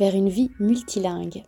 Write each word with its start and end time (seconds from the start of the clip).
vers 0.00 0.14
une 0.14 0.30
vie 0.30 0.50
multilingue. 0.58 1.44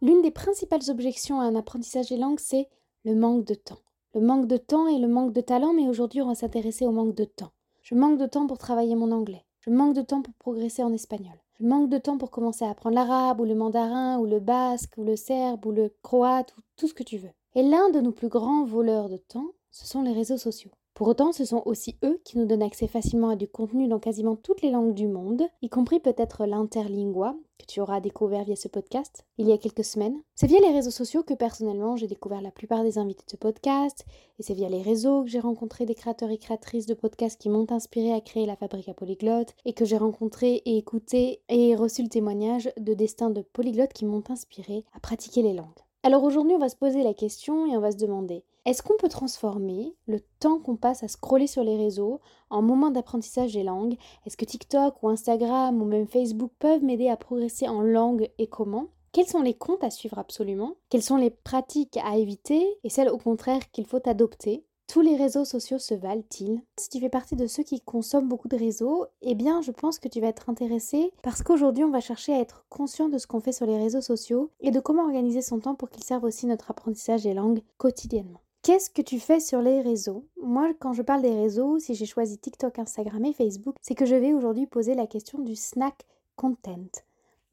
L'une 0.00 0.22
des 0.22 0.30
principales 0.30 0.88
objections 0.88 1.38
à 1.38 1.44
un 1.44 1.54
apprentissage 1.54 2.08
des 2.08 2.16
langues, 2.16 2.40
c'est 2.40 2.66
le 3.04 3.14
manque 3.14 3.44
de 3.44 3.52
temps. 3.52 3.80
Le 4.14 4.22
manque 4.22 4.46
de 4.46 4.56
temps 4.56 4.88
et 4.88 4.98
le 4.98 5.06
manque 5.06 5.34
de 5.34 5.42
talent, 5.42 5.74
mais 5.74 5.86
aujourd'hui 5.86 6.22
on 6.22 6.28
va 6.28 6.34
s'intéresser 6.34 6.86
au 6.86 6.92
manque 6.92 7.14
de 7.14 7.24
temps. 7.24 7.52
Je 7.82 7.94
manque 7.94 8.18
de 8.18 8.24
temps 8.24 8.46
pour 8.46 8.56
travailler 8.56 8.94
mon 8.94 9.12
anglais. 9.12 9.44
Je 9.60 9.68
manque 9.68 9.94
de 9.94 10.00
temps 10.00 10.22
pour 10.22 10.32
progresser 10.36 10.82
en 10.82 10.94
espagnol. 10.94 11.36
Je 11.60 11.66
manque 11.66 11.90
de 11.90 11.98
temps 11.98 12.16
pour 12.16 12.30
commencer 12.30 12.64
à 12.64 12.70
apprendre 12.70 12.94
l'arabe 12.94 13.38
ou 13.38 13.44
le 13.44 13.54
mandarin 13.54 14.18
ou 14.18 14.24
le 14.24 14.40
basque 14.40 14.94
ou 14.96 15.04
le 15.04 15.16
serbe 15.16 15.66
ou 15.66 15.72
le 15.72 15.94
croate 16.02 16.54
ou 16.56 16.62
tout 16.76 16.88
ce 16.88 16.94
que 16.94 17.02
tu 17.02 17.18
veux. 17.18 17.32
Et 17.54 17.62
l'un 17.62 17.90
de 17.90 18.00
nos 18.00 18.12
plus 18.12 18.28
grands 18.28 18.64
voleurs 18.64 19.10
de 19.10 19.18
temps, 19.18 19.50
ce 19.70 19.86
sont 19.86 20.00
les 20.00 20.12
réseaux 20.12 20.38
sociaux. 20.38 20.72
Pour 20.94 21.08
autant, 21.08 21.32
ce 21.32 21.44
sont 21.44 21.60
aussi 21.64 21.96
eux 22.04 22.20
qui 22.22 22.38
nous 22.38 22.46
donnent 22.46 22.62
accès 22.62 22.86
facilement 22.86 23.30
à 23.30 23.34
du 23.34 23.48
contenu 23.48 23.88
dans 23.88 23.98
quasiment 23.98 24.36
toutes 24.36 24.62
les 24.62 24.70
langues 24.70 24.94
du 24.94 25.08
monde, 25.08 25.42
y 25.60 25.68
compris 25.68 25.98
peut-être 25.98 26.46
l'interlingua, 26.46 27.34
que 27.58 27.66
tu 27.66 27.80
auras 27.80 28.00
découvert 28.00 28.44
via 28.44 28.54
ce 28.54 28.68
podcast 28.68 29.24
il 29.36 29.48
y 29.48 29.52
a 29.52 29.58
quelques 29.58 29.84
semaines. 29.84 30.22
C'est 30.36 30.46
via 30.46 30.60
les 30.60 30.70
réseaux 30.70 30.92
sociaux 30.92 31.24
que 31.24 31.34
personnellement 31.34 31.96
j'ai 31.96 32.06
découvert 32.06 32.42
la 32.42 32.52
plupart 32.52 32.84
des 32.84 32.96
invités 32.96 33.24
de 33.26 33.30
ce 33.32 33.36
podcast, 33.36 34.04
et 34.38 34.44
c'est 34.44 34.54
via 34.54 34.68
les 34.68 34.82
réseaux 34.82 35.24
que 35.24 35.30
j'ai 35.30 35.40
rencontré 35.40 35.84
des 35.84 35.96
créateurs 35.96 36.30
et 36.30 36.38
créatrices 36.38 36.86
de 36.86 36.94
podcasts 36.94 37.40
qui 37.40 37.48
m'ont 37.48 37.66
inspiré 37.72 38.12
à 38.12 38.20
créer 38.20 38.46
la 38.46 38.54
Fabrique 38.54 38.88
à 38.88 38.94
Polyglotte, 38.94 39.56
et 39.64 39.72
que 39.72 39.84
j'ai 39.84 39.98
rencontré 39.98 40.62
et 40.64 40.78
écouté 40.78 41.40
et 41.48 41.74
reçu 41.74 42.04
le 42.04 42.08
témoignage 42.08 42.70
de 42.78 42.94
destins 42.94 43.30
de 43.30 43.42
polyglottes 43.42 43.94
qui 43.94 44.04
m'ont 44.04 44.22
inspiré 44.28 44.84
à 44.94 45.00
pratiquer 45.00 45.42
les 45.42 45.54
langues. 45.54 45.66
Alors 46.04 46.22
aujourd'hui, 46.22 46.54
on 46.54 46.60
va 46.60 46.68
se 46.68 46.76
poser 46.76 47.02
la 47.02 47.14
question 47.14 47.66
et 47.66 47.76
on 47.76 47.80
va 47.80 47.90
se 47.90 47.96
demander 47.96 48.44
est-ce 48.66 48.82
qu'on 48.82 48.96
peut 48.96 49.08
transformer 49.08 49.94
le 50.06 50.20
temps 50.40 50.58
qu'on 50.58 50.76
passe 50.76 51.02
à 51.02 51.08
scroller 51.08 51.46
sur 51.46 51.62
les 51.62 51.76
réseaux 51.76 52.20
en 52.48 52.62
moment 52.62 52.90
d'apprentissage 52.90 53.52
des 53.52 53.62
langues? 53.62 53.96
Est-ce 54.24 54.38
que 54.38 54.46
TikTok 54.46 55.02
ou 55.02 55.10
Instagram 55.10 55.82
ou 55.82 55.84
même 55.84 56.06
Facebook 56.06 56.50
peuvent 56.58 56.82
m'aider 56.82 57.08
à 57.08 57.18
progresser 57.18 57.68
en 57.68 57.82
langue 57.82 58.30
et 58.38 58.46
comment? 58.46 58.86
Quels 59.12 59.26
sont 59.26 59.42
les 59.42 59.54
comptes 59.54 59.84
à 59.84 59.90
suivre 59.90 60.18
absolument? 60.18 60.76
Quelles 60.88 61.02
sont 61.02 61.18
les 61.18 61.30
pratiques 61.30 61.98
à 62.02 62.16
éviter 62.16 62.78
et 62.84 62.88
celles 62.88 63.10
au 63.10 63.18
contraire 63.18 63.70
qu'il 63.70 63.86
faut 63.86 64.08
adopter? 64.08 64.64
Tous 64.86 65.02
les 65.02 65.16
réseaux 65.16 65.44
sociaux 65.44 65.78
se 65.78 65.94
valent-ils? 65.94 66.62
Si 66.78 66.88
tu 66.88 67.00
fais 67.00 67.10
partie 67.10 67.36
de 67.36 67.46
ceux 67.46 67.62
qui 67.64 67.80
consomment 67.80 68.28
beaucoup 68.28 68.48
de 68.48 68.56
réseaux, 68.56 69.06
eh 69.20 69.34
bien 69.34 69.60
je 69.60 69.72
pense 69.72 69.98
que 69.98 70.08
tu 70.08 70.20
vas 70.20 70.28
être 70.28 70.48
intéressé 70.48 71.12
parce 71.22 71.42
qu'aujourd'hui 71.42 71.84
on 71.84 71.90
va 71.90 72.00
chercher 72.00 72.32
à 72.34 72.40
être 72.40 72.64
conscient 72.70 73.08
de 73.08 73.18
ce 73.18 73.26
qu'on 73.26 73.40
fait 73.40 73.52
sur 73.52 73.66
les 73.66 73.78
réseaux 73.78 74.00
sociaux 74.00 74.50
et 74.60 74.70
de 74.70 74.80
comment 74.80 75.04
organiser 75.04 75.42
son 75.42 75.60
temps 75.60 75.74
pour 75.74 75.90
qu'ils 75.90 76.04
servent 76.04 76.24
aussi 76.24 76.46
notre 76.46 76.70
apprentissage 76.70 77.24
des 77.24 77.34
langues 77.34 77.62
quotidiennement. 77.76 78.40
Qu'est-ce 78.64 78.88
que 78.88 79.02
tu 79.02 79.20
fais 79.20 79.40
sur 79.40 79.60
les 79.60 79.82
réseaux? 79.82 80.24
Moi, 80.42 80.70
quand 80.80 80.94
je 80.94 81.02
parle 81.02 81.20
des 81.20 81.34
réseaux, 81.34 81.78
si 81.78 81.94
j'ai 81.94 82.06
choisi 82.06 82.38
TikTok, 82.38 82.78
Instagram 82.78 83.22
et 83.26 83.34
Facebook, 83.34 83.76
c'est 83.82 83.94
que 83.94 84.06
je 84.06 84.14
vais 84.14 84.32
aujourd'hui 84.32 84.66
poser 84.66 84.94
la 84.94 85.06
question 85.06 85.38
du 85.38 85.54
snack 85.54 86.06
content. 86.34 86.88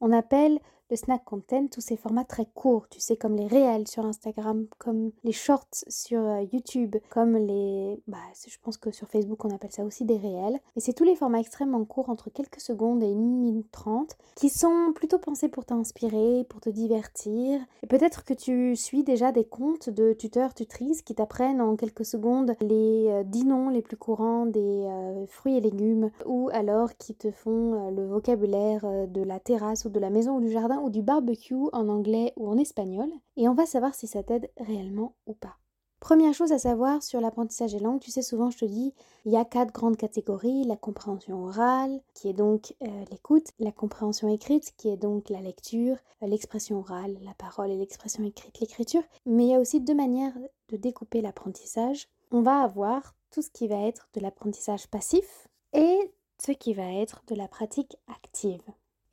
On 0.00 0.10
appelle 0.10 0.58
le 0.92 0.96
snack 0.96 1.24
content, 1.24 1.68
tous 1.68 1.80
ces 1.80 1.96
formats 1.96 2.24
très 2.24 2.44
courts, 2.54 2.86
tu 2.90 3.00
sais, 3.00 3.16
comme 3.16 3.34
les 3.34 3.46
réels 3.46 3.88
sur 3.88 4.04
Instagram, 4.04 4.66
comme 4.76 5.10
les 5.24 5.32
shorts 5.32 5.86
sur 5.88 6.20
euh, 6.20 6.42
YouTube, 6.52 6.96
comme 7.08 7.34
les... 7.34 7.98
Bah, 8.06 8.18
je 8.46 8.58
pense 8.62 8.76
que 8.76 8.90
sur 8.90 9.08
Facebook, 9.08 9.42
on 9.46 9.54
appelle 9.54 9.72
ça 9.72 9.84
aussi 9.84 10.04
des 10.04 10.18
réels. 10.18 10.60
Et 10.76 10.80
c'est 10.80 10.92
tous 10.92 11.04
les 11.04 11.14
formats 11.14 11.40
extrêmement 11.40 11.82
courts, 11.86 12.10
entre 12.10 12.28
quelques 12.28 12.60
secondes 12.60 13.02
et 13.02 13.10
une 13.10 13.40
minute 13.40 13.70
trente, 13.72 14.18
qui 14.34 14.50
sont 14.50 14.92
plutôt 14.94 15.18
pensés 15.18 15.48
pour 15.48 15.64
t'inspirer, 15.64 16.44
pour 16.50 16.60
te 16.60 16.68
divertir. 16.68 17.62
Et 17.82 17.86
peut-être 17.86 18.26
que 18.26 18.34
tu 18.34 18.76
suis 18.76 19.02
déjà 19.02 19.32
des 19.32 19.46
comptes 19.46 19.88
de 19.88 20.12
tuteurs, 20.12 20.52
tutrices 20.52 21.00
qui 21.00 21.14
t'apprennent 21.14 21.62
en 21.62 21.74
quelques 21.74 22.04
secondes 22.04 22.54
les 22.60 23.06
euh, 23.08 23.22
dix 23.24 23.46
noms 23.46 23.70
les 23.70 23.80
plus 23.80 23.96
courants 23.96 24.44
des 24.44 24.60
euh, 24.60 25.26
fruits 25.26 25.56
et 25.56 25.62
légumes, 25.62 26.10
ou 26.26 26.50
alors 26.52 26.98
qui 26.98 27.14
te 27.14 27.30
font 27.30 27.88
le 27.90 28.06
vocabulaire 28.06 28.84
de 29.08 29.22
la 29.22 29.40
terrasse 29.40 29.86
ou 29.86 29.88
de 29.88 29.98
la 29.98 30.10
maison 30.10 30.36
ou 30.36 30.40
du 30.40 30.50
jardin 30.50 30.81
ou 30.82 30.90
du 30.90 31.02
barbecue 31.02 31.54
en 31.72 31.88
anglais 31.88 32.32
ou 32.36 32.48
en 32.48 32.58
espagnol, 32.58 33.08
et 33.36 33.48
on 33.48 33.54
va 33.54 33.66
savoir 33.66 33.94
si 33.94 34.06
ça 34.06 34.22
t'aide 34.22 34.50
réellement 34.58 35.14
ou 35.26 35.34
pas. 35.34 35.56
Première 36.02 36.34
chose 36.34 36.50
à 36.50 36.58
savoir 36.58 37.00
sur 37.00 37.20
l'apprentissage 37.20 37.74
des 37.74 37.78
langues, 37.78 38.00
tu 38.00 38.10
sais 38.10 38.22
souvent 38.22 38.50
je 38.50 38.58
te 38.58 38.64
dis, 38.64 38.92
il 39.24 39.30
y 39.30 39.36
a 39.36 39.44
quatre 39.44 39.72
grandes 39.72 39.96
catégories, 39.96 40.64
la 40.64 40.76
compréhension 40.76 41.44
orale, 41.44 42.00
qui 42.12 42.28
est 42.28 42.32
donc 42.32 42.74
euh, 42.82 43.04
l'écoute, 43.12 43.52
la 43.60 43.70
compréhension 43.70 44.26
écrite, 44.26 44.74
qui 44.76 44.88
est 44.88 44.96
donc 44.96 45.30
la 45.30 45.40
lecture, 45.40 45.96
euh, 46.24 46.26
l'expression 46.26 46.80
orale, 46.80 47.16
la 47.22 47.34
parole 47.34 47.70
et 47.70 47.76
l'expression 47.76 48.24
écrite, 48.24 48.58
l'écriture, 48.58 49.04
mais 49.26 49.44
il 49.44 49.50
y 49.50 49.54
a 49.54 49.60
aussi 49.60 49.80
deux 49.80 49.94
manières 49.94 50.36
de 50.70 50.76
découper 50.76 51.20
l'apprentissage. 51.20 52.08
On 52.32 52.42
va 52.42 52.62
avoir 52.62 53.14
tout 53.30 53.40
ce 53.40 53.50
qui 53.50 53.68
va 53.68 53.86
être 53.86 54.08
de 54.14 54.20
l'apprentissage 54.20 54.88
passif 54.88 55.46
et 55.72 56.12
ce 56.44 56.50
qui 56.50 56.74
va 56.74 56.94
être 56.94 57.22
de 57.28 57.36
la 57.36 57.46
pratique 57.46 57.96
active. 58.08 58.62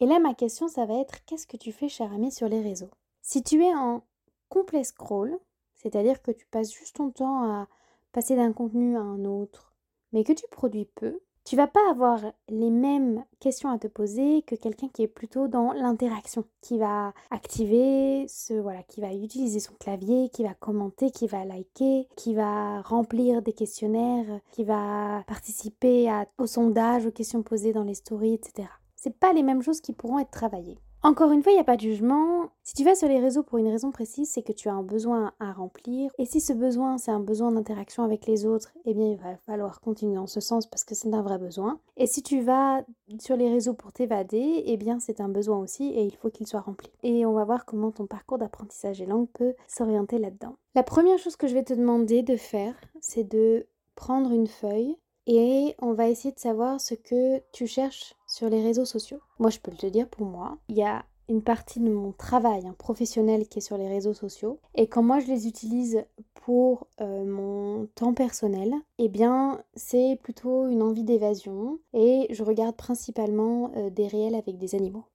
Et 0.02 0.06
là, 0.06 0.20
ma 0.20 0.34
question, 0.34 0.70
ça 0.70 0.86
va 0.86 0.96
être 0.96 1.26
qu'est-ce 1.26 1.48
que 1.48 1.58
tu 1.58 1.74
fais, 1.74 1.90
cher 1.90 2.14
ami, 2.14 2.32
sur 2.32 2.48
les 2.48 2.62
réseaux? 2.62 2.92
Si 3.22 3.44
tu 3.44 3.64
es 3.64 3.74
en 3.76 4.04
complet 4.48 4.86
scroll, 4.86 5.38
c'est-à-dire 5.76 6.22
que 6.22 6.32
tu 6.32 6.46
passes 6.46 6.74
juste 6.74 6.98
ton 6.98 7.12
temps 7.12 7.44
à 7.44 7.68
passer 8.14 8.36
d'un 8.36 8.54
contenu 8.54 8.96
à 8.96 9.02
un 9.02 9.26
autre, 9.26 9.74
mais 10.14 10.24
que 10.24 10.32
tu 10.32 10.46
produis 10.52 10.86
peu, 10.86 11.20
tu 11.44 11.58
vas 11.58 11.68
pas 11.68 11.90
avoir 11.90 12.22
les 12.48 12.70
mêmes 12.70 13.26
questions 13.40 13.70
à 13.70 13.78
te 13.78 13.88
poser 13.88 14.44
que 14.44 14.56
quelqu'un 14.56 14.88
qui 14.88 15.04
est 15.04 15.08
plutôt 15.08 15.48
dans 15.48 15.74
l'interaction, 15.74 16.46
qui 16.62 16.78
va 16.78 17.14
activer 17.30 18.26
ce 18.28 18.54
voilà, 18.54 18.84
qui 18.84 19.02
va 19.02 19.14
utiliser 19.14 19.60
son 19.60 19.74
clavier, 19.74 20.30
qui 20.30 20.44
va 20.44 20.54
commenter, 20.54 21.12
qui 21.12 21.28
va 21.28 21.44
liker, 21.44 22.08
qui 22.16 22.36
va 22.36 22.82
remplir 22.82 23.42
des 23.42 23.54
questionnaires, 23.54 24.40
qui 24.52 24.64
va 24.64 25.24
participer 25.28 26.10
à, 26.10 26.26
au 26.38 26.48
sondage, 26.48 27.06
aux 27.06 27.12
questions 27.12 27.44
posées 27.44 27.74
dans 27.74 27.84
les 27.84 27.96
stories, 27.96 28.36
etc 28.36 28.70
c'est 29.02 29.18
pas 29.18 29.34
les 29.34 29.44
mêmes 29.44 29.62
choses 29.62 29.82
qui 29.82 29.94
pourront 29.94 30.20
être 30.20 30.32
travaillées. 30.32 30.78
Encore 31.02 31.32
une 31.32 31.42
fois, 31.42 31.54
il 31.54 31.56
n'y 31.56 31.62
a 31.62 31.66
pas 31.66 31.78
de 31.78 31.82
jugement. 31.82 32.50
Si 32.66 32.74
tu 32.74 32.84
vas 32.84 32.94
sur 32.94 33.08
les 33.08 33.22
réseaux 33.22 33.42
pour 33.42 33.58
une 33.58 33.70
raison 33.70 33.90
précise, 33.90 34.30
c'est 34.30 34.42
que 34.42 34.52
tu 34.52 34.68
as 34.68 34.74
un 34.74 34.84
besoin 34.84 35.32
à 35.40 35.54
remplir. 35.54 36.12
Et 36.18 36.26
si 36.26 36.42
ce 36.42 36.52
besoin, 36.52 36.98
c'est 36.98 37.12
un 37.12 37.22
besoin 37.22 37.54
d'interaction 37.54 38.04
avec 38.04 38.28
les 38.28 38.46
autres, 38.46 38.74
eh 38.84 38.94
bien, 38.94 39.08
il 39.08 39.18
va 39.18 39.38
falloir 39.38 39.80
continuer 39.80 40.18
en 40.18 40.28
ce 40.28 40.42
sens 40.42 40.68
parce 40.68 40.84
que 40.84 40.96
c'est 40.96 41.14
un 41.14 41.22
vrai 41.22 41.38
besoin. 41.38 41.80
Et 41.96 42.06
si 42.06 42.22
tu 42.22 42.42
vas 42.42 42.84
sur 43.22 43.38
les 43.38 43.50
réseaux 43.50 43.74
pour 43.74 43.94
t'évader, 43.94 44.64
eh 44.66 44.76
bien, 44.76 45.00
c'est 45.00 45.22
un 45.22 45.30
besoin 45.30 45.58
aussi 45.60 45.88
et 45.88 46.04
il 46.04 46.18
faut 46.18 46.30
qu'il 46.30 46.48
soit 46.48 46.60
rempli. 46.60 46.92
Et 47.02 47.26
on 47.26 47.32
va 47.32 47.46
voir 47.46 47.66
comment 47.66 47.92
ton 47.92 48.06
parcours 48.06 48.38
d'apprentissage 48.38 49.00
des 49.00 49.06
langues 49.06 49.30
peut 49.32 49.54
s'orienter 49.70 50.18
là-dedans. 50.18 50.58
La 50.76 50.84
première 50.84 51.18
chose 51.18 51.38
que 51.38 51.48
je 51.48 51.54
vais 51.54 51.64
te 51.64 51.74
demander 51.74 52.24
de 52.24 52.36
faire, 52.36 52.76
c'est 53.00 53.24
de 53.24 53.68
prendre 53.96 54.34
une 54.34 54.48
feuille 54.48 54.98
et 55.30 55.76
on 55.80 55.94
va 55.94 56.10
essayer 56.10 56.34
de 56.34 56.40
savoir 56.40 56.82
ce 56.82 56.96
que 56.96 57.40
tu 57.52 57.68
cherches 57.68 58.16
sur 58.26 58.50
les 58.50 58.64
réseaux 58.64 58.86
sociaux. 58.86 59.20
Moi, 59.38 59.52
je 59.52 59.60
peux 59.60 59.72
te 59.72 59.86
dire 59.86 60.10
pour 60.10 60.26
moi, 60.26 60.58
il 60.70 60.76
y 60.76 60.84
a 60.84 61.06
une 61.30 61.44
partie 61.44 61.80
de 61.80 61.90
mon 61.90 62.12
travail 62.12 62.66
hein, 62.66 62.74
professionnel 62.80 63.48
qui 63.48 63.60
est 63.60 63.62
sur 63.62 63.78
les 63.78 63.88
réseaux 63.88 64.16
sociaux. 64.16 64.60
Et 64.74 64.88
quand 64.88 65.04
moi 65.04 65.20
je 65.20 65.28
les 65.28 65.48
utilise 65.48 66.04
pour 66.34 66.88
euh, 67.02 67.24
mon 67.24 67.88
temps 67.94 68.16
personnel, 68.16 68.74
eh 68.98 69.08
bien 69.08 69.62
c'est 69.76 70.18
plutôt 70.24 70.68
une 70.68 70.82
envie 70.82 71.04
d'évasion 71.04 71.78
et 71.94 72.26
je 72.32 72.42
regarde 72.42 72.76
principalement 72.76 73.72
euh, 73.76 73.92
des 73.92 74.08
réels 74.08 74.34
avec 74.34 74.58
des 74.58 74.74
animaux. 74.74 75.06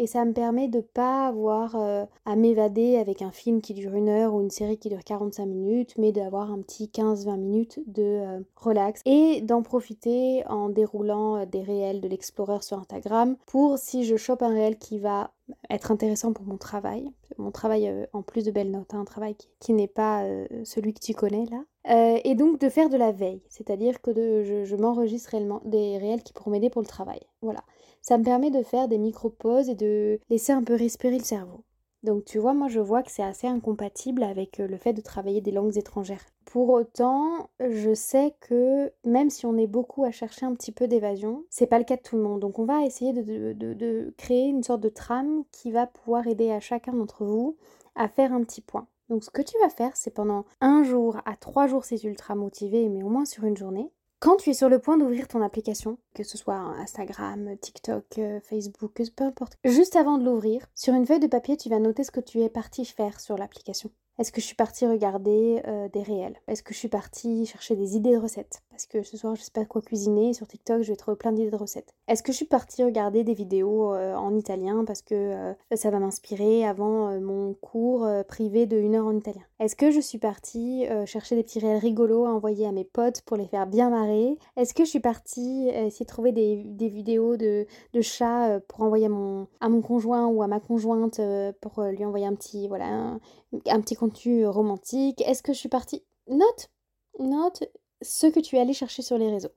Et 0.00 0.06
ça 0.06 0.24
me 0.24 0.32
permet 0.32 0.68
de 0.68 0.80
pas 0.80 1.26
avoir 1.26 1.74
euh, 1.74 2.04
à 2.24 2.36
m'évader 2.36 2.98
avec 2.98 3.20
un 3.20 3.32
film 3.32 3.60
qui 3.60 3.74
dure 3.74 3.94
une 3.94 4.08
heure 4.08 4.32
ou 4.32 4.40
une 4.40 4.50
série 4.50 4.78
qui 4.78 4.88
dure 4.88 5.02
45 5.02 5.44
minutes, 5.44 5.94
mais 5.98 6.12
d'avoir 6.12 6.52
un 6.52 6.60
petit 6.60 6.86
15-20 6.86 7.36
minutes 7.36 7.80
de 7.88 8.02
euh, 8.02 8.40
relax 8.54 9.02
et 9.06 9.40
d'en 9.40 9.62
profiter 9.62 10.44
en 10.46 10.68
déroulant 10.68 11.38
euh, 11.38 11.46
des 11.46 11.62
réels 11.62 12.00
de 12.00 12.06
l'Explorer 12.06 12.62
sur 12.62 12.78
Instagram 12.78 13.36
pour 13.46 13.76
si 13.76 14.04
je 14.04 14.14
chope 14.14 14.42
un 14.42 14.54
réel 14.54 14.78
qui 14.78 15.00
va 15.00 15.32
être 15.68 15.90
intéressant 15.90 16.32
pour 16.32 16.44
mon 16.44 16.58
travail, 16.58 17.10
mon 17.36 17.50
travail 17.50 18.06
en 18.12 18.22
plus 18.22 18.44
de 18.44 18.52
belles 18.52 18.70
notes, 18.70 18.94
hein, 18.94 19.00
un 19.00 19.04
travail 19.04 19.34
qui, 19.58 19.72
n'est 19.72 19.88
pas 19.88 20.24
celui 20.64 20.92
que 20.92 21.00
tu 21.00 21.14
connais 21.14 21.46
là, 21.46 22.20
et 22.22 22.34
donc 22.34 22.60
de 22.60 22.68
faire 22.68 22.90
de 22.90 22.98
la 22.98 23.12
veille, 23.12 23.40
c'est-à-dire 23.48 24.02
que 24.02 24.12
je, 24.12 24.64
je 24.64 24.76
m'enregistre 24.76 25.30
réellement 25.30 25.62
des 25.64 25.96
réels 25.96 26.22
qui 26.22 26.34
pourront 26.34 26.50
m'aider 26.50 26.68
pour 26.68 26.82
le 26.82 26.86
travail. 26.86 27.20
Voilà. 27.40 27.60
Ça 28.02 28.18
me 28.18 28.24
permet 28.24 28.50
de 28.50 28.62
faire 28.62 28.88
des 28.88 28.98
micro-pauses 28.98 29.68
et 29.68 29.74
de 29.74 30.18
laisser 30.30 30.52
un 30.52 30.62
peu 30.62 30.74
respirer 30.74 31.18
le 31.18 31.24
cerveau. 31.24 31.64
Donc 32.04 32.24
tu 32.24 32.38
vois, 32.38 32.54
moi 32.54 32.68
je 32.68 32.78
vois 32.78 33.02
que 33.02 33.10
c'est 33.10 33.24
assez 33.24 33.48
incompatible 33.48 34.22
avec 34.22 34.58
le 34.58 34.76
fait 34.76 34.92
de 34.92 35.00
travailler 35.00 35.40
des 35.40 35.50
langues 35.50 35.76
étrangères. 35.76 36.24
Pour 36.44 36.70
autant, 36.70 37.50
je 37.58 37.92
sais 37.92 38.34
que 38.40 38.92
même 39.04 39.30
si 39.30 39.46
on 39.46 39.56
est 39.56 39.66
beaucoup 39.66 40.04
à 40.04 40.12
chercher 40.12 40.46
un 40.46 40.54
petit 40.54 40.70
peu 40.70 40.86
d'évasion, 40.86 41.44
c'est 41.50 41.66
pas 41.66 41.78
le 41.78 41.84
cas 41.84 41.96
de 41.96 42.02
tout 42.02 42.16
le 42.16 42.22
monde. 42.22 42.40
Donc 42.40 42.60
on 42.60 42.64
va 42.64 42.84
essayer 42.84 43.12
de, 43.12 43.52
de 43.52 44.14
créer 44.16 44.46
une 44.46 44.62
sorte 44.62 44.80
de 44.80 44.88
trame 44.88 45.42
qui 45.50 45.72
va 45.72 45.86
pouvoir 45.86 46.26
aider 46.28 46.52
à 46.52 46.60
chacun 46.60 46.92
d'entre 46.92 47.24
vous 47.24 47.56
à 47.96 48.08
faire 48.08 48.32
un 48.32 48.44
petit 48.44 48.60
point. 48.60 48.86
Donc 49.08 49.24
ce 49.24 49.30
que 49.30 49.42
tu 49.42 49.58
vas 49.60 49.70
faire, 49.70 49.96
c'est 49.96 50.12
pendant 50.12 50.44
un 50.60 50.84
jour 50.84 51.16
à 51.24 51.34
trois 51.36 51.66
jours 51.66 51.84
es 51.90 51.96
ultra 52.04 52.34
motivé, 52.34 52.88
mais 52.88 53.02
au 53.02 53.08
moins 53.08 53.24
sur 53.24 53.44
une 53.44 53.56
journée, 53.56 53.90
quand 54.20 54.36
tu 54.36 54.50
es 54.50 54.54
sur 54.54 54.68
le 54.68 54.80
point 54.80 54.98
d'ouvrir 54.98 55.28
ton 55.28 55.42
application, 55.42 55.98
que 56.14 56.24
ce 56.24 56.36
soit 56.36 56.56
Instagram, 56.56 57.56
TikTok, 57.60 58.18
euh, 58.18 58.40
Facebook, 58.40 59.00
peu 59.14 59.24
importe, 59.24 59.56
juste 59.64 59.94
avant 59.94 60.18
de 60.18 60.24
l'ouvrir, 60.24 60.66
sur 60.74 60.94
une 60.94 61.06
feuille 61.06 61.20
de 61.20 61.28
papier, 61.28 61.56
tu 61.56 61.68
vas 61.68 61.78
noter 61.78 62.02
ce 62.02 62.10
que 62.10 62.20
tu 62.20 62.40
es 62.40 62.48
parti 62.48 62.84
faire 62.84 63.20
sur 63.20 63.36
l'application. 63.36 63.90
Est-ce 64.18 64.32
que 64.32 64.40
je 64.40 64.46
suis 64.46 64.56
partie 64.56 64.86
regarder 64.86 65.62
euh, 65.68 65.88
des 65.90 66.02
réels? 66.02 66.36
Est-ce 66.48 66.64
que 66.64 66.74
je 66.74 66.78
suis 66.78 66.88
partie 66.88 67.46
chercher 67.46 67.76
des 67.76 67.94
idées 67.94 68.16
de 68.16 68.18
recettes? 68.18 68.60
Parce 68.78 68.86
que 68.86 69.02
ce 69.02 69.16
soir, 69.16 69.34
je 69.34 69.42
sais 69.42 69.50
pas 69.50 69.64
quoi 69.64 69.82
cuisiner. 69.82 70.32
Sur 70.34 70.46
TikTok, 70.46 70.82
je 70.82 70.92
vais 70.92 70.96
trouver 70.96 71.16
plein 71.16 71.32
d'idées 71.32 71.50
de 71.50 71.56
recettes. 71.56 71.96
Est-ce 72.06 72.22
que 72.22 72.30
je 72.30 72.36
suis 72.36 72.46
partie 72.46 72.84
regarder 72.84 73.24
des 73.24 73.34
vidéos 73.34 73.92
euh, 73.92 74.14
en 74.14 74.36
italien 74.36 74.84
parce 74.84 75.02
que 75.02 75.16
euh, 75.16 75.52
ça 75.74 75.90
va 75.90 75.98
m'inspirer 75.98 76.64
avant 76.64 77.20
mon 77.20 77.54
cours 77.54 78.08
privé 78.28 78.66
de 78.66 78.76
une 78.76 78.94
heure 78.94 79.06
en 79.06 79.16
italien? 79.16 79.42
Est-ce 79.58 79.74
que 79.74 79.90
je 79.90 79.98
suis 79.98 80.18
partie 80.18 80.86
chercher 81.06 81.34
des 81.34 81.42
petits 81.42 81.58
réels 81.58 81.78
rigolos 81.78 82.24
à 82.24 82.28
envoyer 82.28 82.68
à 82.68 82.70
mes 82.70 82.84
potes 82.84 83.22
pour 83.22 83.36
les 83.36 83.48
faire 83.48 83.66
bien 83.66 83.90
marrer? 83.90 84.38
Est-ce 84.56 84.74
que 84.74 84.84
je 84.84 84.90
suis 84.90 85.00
partie 85.00 85.66
essayer 85.70 86.04
de 86.04 86.08
trouver 86.08 86.30
des, 86.30 86.88
vidéos 86.88 87.36
de, 87.36 87.66
de 87.94 88.00
chats 88.00 88.60
pour 88.68 88.82
envoyer 88.82 89.06
à 89.06 89.08
mon, 89.08 89.82
conjoint 89.82 90.28
ou 90.28 90.40
à 90.40 90.46
ma 90.46 90.60
conjointe 90.60 91.20
pour 91.60 91.82
lui 91.82 92.04
envoyer 92.04 92.26
un 92.26 92.36
petit, 92.36 92.68
voilà, 92.68 93.18
un, 93.66 93.80
petit 93.80 93.96
contenu 93.96 94.46
romantique? 94.46 95.20
Est-ce 95.26 95.42
que 95.42 95.52
je 95.52 95.58
suis 95.58 95.68
partie? 95.68 96.04
Note. 96.28 96.70
Note 97.18 97.64
ce 98.02 98.26
que 98.26 98.40
tu 98.40 98.56
es 98.56 98.60
allé 98.60 98.72
chercher 98.72 99.02
sur 99.02 99.18
les 99.18 99.30
réseaux. 99.30 99.52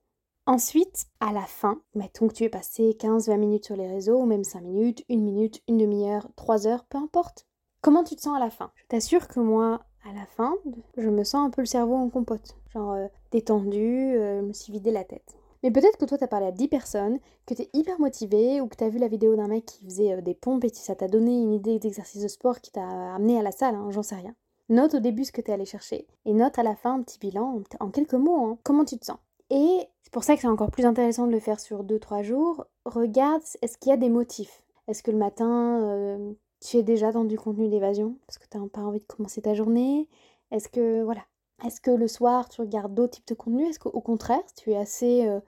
Ensuite, 0.47 1.05
à 1.19 1.31
la 1.31 1.45
fin, 1.45 1.81
mettons 1.93 2.27
que 2.27 2.33
tu 2.33 2.43
es 2.43 2.49
passé 2.49 2.97
15-20 2.99 3.37
minutes 3.37 3.65
sur 3.65 3.75
les 3.75 3.87
réseaux, 3.87 4.19
ou 4.19 4.25
même 4.25 4.43
5 4.43 4.61
minutes, 4.61 5.03
1 5.09 5.17
minute, 5.17 5.61
1 5.69 5.75
demi-heure, 5.75 6.27
3 6.35 6.67
heures, 6.67 6.85
peu 6.85 6.97
importe. 6.97 7.45
Comment 7.81 8.03
tu 8.03 8.15
te 8.15 8.21
sens 8.21 8.35
à 8.35 8.39
la 8.39 8.49
fin? 8.49 8.71
Je 8.75 8.83
t'assure 8.87 9.27
que 9.27 9.39
moi, 9.39 9.81
à 10.03 10.13
la 10.13 10.25
fin, 10.25 10.55
je 10.97 11.09
me 11.09 11.23
sens 11.23 11.45
un 11.45 11.51
peu 11.51 11.61
le 11.61 11.67
cerveau 11.67 11.95
en 11.95 12.09
compote. 12.09 12.55
Genre 12.73 12.91
euh, 12.93 13.07
détendu, 13.31 14.15
euh, 14.15 14.41
je 14.41 14.45
me 14.45 14.53
suis 14.53 14.73
vidé 14.73 14.91
la 14.91 15.03
tête. 15.03 15.35
Mais 15.63 15.69
peut-être 15.69 15.97
que 15.97 16.05
toi, 16.05 16.17
tu 16.17 16.23
as 16.23 16.27
parlé 16.27 16.47
à 16.47 16.51
10 16.51 16.67
personnes, 16.67 17.19
que 17.45 17.53
tu 17.53 17.61
es 17.61 17.69
hyper 17.73 17.99
motivé 17.99 18.61
ou 18.61 18.67
que 18.67 18.75
tu 18.75 18.83
as 18.83 18.89
vu 18.89 18.97
la 18.97 19.07
vidéo 19.07 19.35
d'un 19.35 19.47
mec 19.47 19.65
qui 19.65 19.85
faisait 19.85 20.13
euh, 20.13 20.21
des 20.21 20.33
pompes 20.33 20.63
et 20.63 20.69
ça 20.69 20.95
t'a 20.95 21.07
donné 21.07 21.39
une 21.39 21.53
idée 21.53 21.77
d'exercice 21.77 22.23
de 22.23 22.27
sport 22.27 22.61
qui 22.61 22.71
t'a 22.71 23.13
amené 23.13 23.39
à 23.39 23.43
la 23.43 23.51
salle, 23.51 23.75
hein, 23.75 23.89
j'en 23.91 24.03
sais 24.03 24.15
rien. 24.15 24.35
Note 24.71 24.93
au 24.93 24.99
début 25.01 25.25
ce 25.25 25.33
que 25.33 25.41
tu 25.41 25.51
es 25.51 25.53
allé 25.53 25.65
chercher 25.65 26.07
et 26.23 26.31
note 26.31 26.57
à 26.57 26.63
la 26.63 26.77
fin 26.77 26.93
un 26.93 27.01
petit 27.01 27.19
bilan 27.19 27.61
en 27.81 27.89
quelques 27.89 28.13
mots, 28.13 28.45
hein, 28.45 28.57
comment 28.63 28.85
tu 28.85 28.97
te 28.97 29.03
sens. 29.03 29.17
Et 29.49 29.79
c'est 30.01 30.13
pour 30.13 30.23
ça 30.23 30.35
que 30.35 30.41
c'est 30.41 30.47
encore 30.47 30.71
plus 30.71 30.85
intéressant 30.85 31.27
de 31.27 31.33
le 31.33 31.41
faire 31.41 31.59
sur 31.59 31.83
2-3 31.83 32.23
jours. 32.23 32.65
Regarde, 32.85 33.41
est-ce 33.61 33.77
qu'il 33.77 33.89
y 33.89 33.93
a 33.93 33.97
des 33.97 34.07
motifs? 34.07 34.63
Est-ce 34.87 35.03
que 35.03 35.11
le 35.11 35.17
matin, 35.17 35.81
euh, 35.81 36.31
tu 36.61 36.77
es 36.77 36.83
déjà 36.83 37.11
dans 37.11 37.25
du 37.25 37.37
contenu 37.37 37.67
d'évasion 37.67 38.15
parce 38.25 38.37
que 38.37 38.45
tu 38.49 38.57
n'as 38.57 38.65
pas 38.69 38.79
envie 38.79 39.01
de 39.01 39.05
commencer 39.05 39.41
ta 39.41 39.55
journée? 39.55 40.07
Est-ce 40.51 40.69
que, 40.69 41.03
voilà, 41.03 41.25
est-ce 41.65 41.81
que 41.81 41.91
le 41.91 42.07
soir, 42.07 42.47
tu 42.47 42.61
regardes 42.61 42.93
d'autres 42.93 43.15
types 43.15 43.27
de 43.27 43.33
contenus? 43.33 43.71
Est-ce 43.71 43.79
qu'au 43.79 43.99
contraire, 43.99 44.39
tu 44.55 44.71
es 44.71 44.77
assez, 44.77 45.27
euh, 45.27 45.41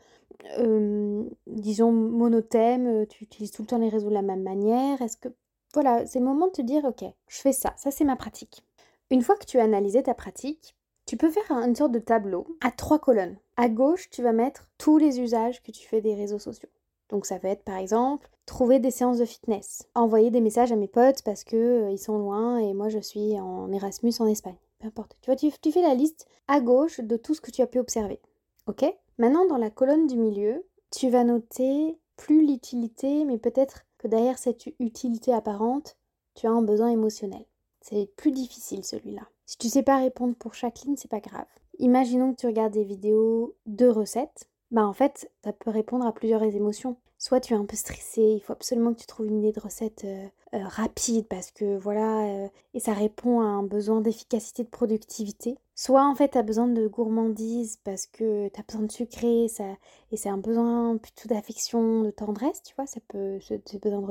euh, 0.58 1.24
disons, 1.48 1.94
monothème 1.94 3.08
Tu 3.08 3.24
utilises 3.24 3.52
tout 3.52 3.62
le 3.62 3.68
temps 3.70 3.78
les 3.78 3.88
réseaux 3.88 4.10
de 4.10 4.16
la 4.16 4.22
même 4.22 4.44
manière? 4.44 5.02
Est-ce 5.02 5.16
que... 5.16 5.30
Voilà, 5.74 6.06
c'est 6.06 6.20
le 6.20 6.26
moment 6.26 6.48
de 6.48 6.52
te 6.52 6.62
dire, 6.62 6.84
ok, 6.84 7.06
je 7.30 7.40
fais 7.40 7.54
ça, 7.54 7.74
ça 7.78 7.90
c'est 7.90 8.04
ma 8.04 8.18
pratique. 8.18 8.66
Une 9.14 9.22
fois 9.22 9.36
que 9.36 9.46
tu 9.46 9.60
as 9.60 9.64
analysé 9.64 10.02
ta 10.02 10.16
pratique, 10.16 10.76
tu 11.06 11.18
peux 11.18 11.30
faire 11.30 11.52
une 11.52 11.76
sorte 11.76 11.92
de 11.92 12.00
tableau 12.00 12.48
à 12.62 12.72
trois 12.72 12.98
colonnes. 12.98 13.38
À 13.58 13.70
gauche, 13.70 14.10
tu 14.10 14.24
vas 14.24 14.34
mettre 14.34 14.68
tous 14.80 14.98
les 14.98 15.20
usages 15.20 15.62
que 15.62 15.70
tu 15.72 15.88
fais 15.88 16.02
des 16.02 16.16
réseaux 16.16 16.40
sociaux. 16.40 16.70
Donc 17.10 17.28
ça 17.28 17.38
va 17.38 17.50
être 17.50 17.64
par 17.64 17.78
exemple 17.78 18.28
trouver 18.48 18.80
des 18.80 18.90
séances 18.90 19.20
de 19.20 19.26
fitness, 19.26 19.88
envoyer 19.94 20.32
des 20.32 20.42
messages 20.42 20.72
à 20.72 20.76
mes 20.76 20.88
potes 20.88 21.22
parce 21.22 21.44
que 21.44 21.92
ils 21.92 22.00
sont 22.00 22.18
loin 22.18 22.58
et 22.58 22.74
moi 22.74 22.90
je 22.90 22.98
suis 22.98 23.40
en 23.40 23.72
Erasmus 23.72 24.14
en 24.18 24.26
Espagne 24.26 24.58
importe. 24.84 25.16
Tu 25.22 25.30
vois, 25.30 25.36
tu, 25.36 25.72
fais 25.72 25.82
la 25.84 25.94
liste 25.94 26.26
à 26.48 26.60
gauche 26.60 27.00
de 27.00 27.16
tout 27.16 27.36
ce 27.36 27.42
que 27.42 27.52
tu 27.52 27.62
as 27.62 27.68
pu 27.68 27.78
observer. 27.78 28.20
Ok? 28.66 28.84
Maintenant, 29.20 29.46
dans 29.46 29.58
la 29.58 29.70
colonne 29.70 30.08
du 30.08 30.18
milieu, 30.18 30.66
tu 30.90 31.10
vas 31.10 31.24
noter 31.24 32.00
plus 32.18 32.46
l'utilité, 32.46 33.26
mais 33.26 33.38
peut-être 33.38 33.86
que 34.00 34.08
derrière 34.08 34.40
cette 34.40 34.66
utilité 34.80 35.32
apparente, 35.32 35.98
tu 36.34 36.48
as 36.48 36.52
un 36.52 36.64
besoin 36.64 36.90
émotionnel. 36.90 37.46
C'est 37.84 38.10
plus 38.18 38.32
difficile 38.32 38.84
celui-là. 38.84 39.28
Si 39.46 39.58
tu 39.58 39.70
sais 39.70 39.84
pas 39.84 39.98
répondre 39.98 40.36
pour 40.36 40.56
chaque 40.56 40.82
ligne, 40.82 40.96
c'est 40.98 41.12
pas 41.12 41.20
grave. 41.20 41.46
Imaginons 41.78 42.34
que 42.34 42.40
tu 42.40 42.48
regardes 42.48 42.74
des 42.74 42.84
vidéos 42.84 43.56
de 43.68 43.88
recettes. 43.88 44.50
Bah 44.72 44.88
en 44.88 44.94
fait, 44.94 45.30
ça 45.44 45.54
peut 45.54 45.70
répondre 45.70 46.08
à 46.08 46.14
plusieurs 46.14 46.42
émotions 46.42 46.98
soit 47.24 47.40
tu 47.40 47.54
es 47.54 47.56
un 47.56 47.64
peu 47.64 47.78
stressé, 47.78 48.22
il 48.22 48.42
faut 48.42 48.52
absolument 48.52 48.94
que 48.94 49.00
tu 49.00 49.06
trouves 49.08 49.28
une 49.28 49.40
idée 49.40 49.54
de 49.54 49.60
recette 49.62 50.04
euh, 50.04 50.28
euh, 50.56 50.68
rapide 50.68 51.26
parce 51.30 51.52
que 51.52 51.78
voilà, 51.78 52.26
euh, 52.26 52.48
et 52.74 52.82
ça 52.82 52.92
répond 52.92 53.40
à 53.40 53.46
un 53.46 53.64
besoin 53.64 54.02
d'efficacité, 54.02 54.64
de 54.64 54.70
productivité. 54.70 55.58
Soit 55.74 56.06
en 56.06 56.16
fait 56.16 56.32
tu 56.32 56.38
as 56.38 56.44
besoin 56.44 56.68
de 56.68 56.86
gourmandise 56.86 57.80
parce 57.86 58.08
que 58.08 58.50
tu 58.50 58.60
as 58.60 58.64
besoin 58.64 58.82
de 58.88 58.92
sucré 58.92 59.48
ça, 59.48 59.64
et 60.12 60.18
c'est 60.18 60.28
un 60.28 60.38
besoin 60.38 60.98
plutôt 60.98 61.30
d'affection, 61.30 62.02
de 62.02 62.12
tendresse, 62.12 62.62
tu 62.62 62.76
vois, 62.76 62.88
ça 62.88 63.00
peut, 63.08 63.40
c'est 63.40 63.82
besoin 63.82 64.02
de 64.02 64.06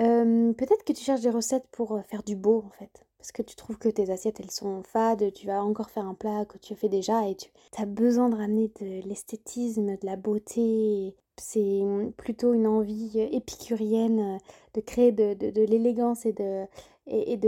Peut-être 0.00 0.84
que 0.84 0.92
tu 0.92 1.02
cherches 1.02 1.20
des 1.20 1.30
recettes 1.30 1.66
pour 1.70 2.00
faire 2.06 2.22
du 2.22 2.36
beau 2.36 2.64
en 2.66 2.70
fait. 2.70 3.04
Parce 3.18 3.32
que 3.32 3.42
tu 3.42 3.54
trouves 3.54 3.76
que 3.76 3.90
tes 3.90 4.10
assiettes 4.10 4.40
elles 4.40 4.50
sont 4.50 4.82
fades, 4.82 5.30
tu 5.34 5.46
vas 5.46 5.62
encore 5.62 5.90
faire 5.90 6.06
un 6.06 6.14
plat 6.14 6.46
que 6.46 6.56
tu 6.56 6.74
fais 6.74 6.88
déjà 6.88 7.28
et 7.28 7.34
tu 7.34 7.50
as 7.76 7.84
besoin 7.84 8.30
de 8.30 8.36
ramener 8.36 8.72
de 8.80 9.06
l'esthétisme, 9.06 9.96
de 9.98 10.06
la 10.06 10.16
beauté 10.16 11.14
c'est 11.40 11.82
plutôt 12.16 12.52
une 12.52 12.66
envie 12.66 13.18
épicurienne 13.18 14.38
de 14.74 14.80
créer 14.80 15.10
de, 15.10 15.64
l'élégance 15.64 16.26
et 16.26 16.32
de 16.32 16.66
et, 17.06 17.38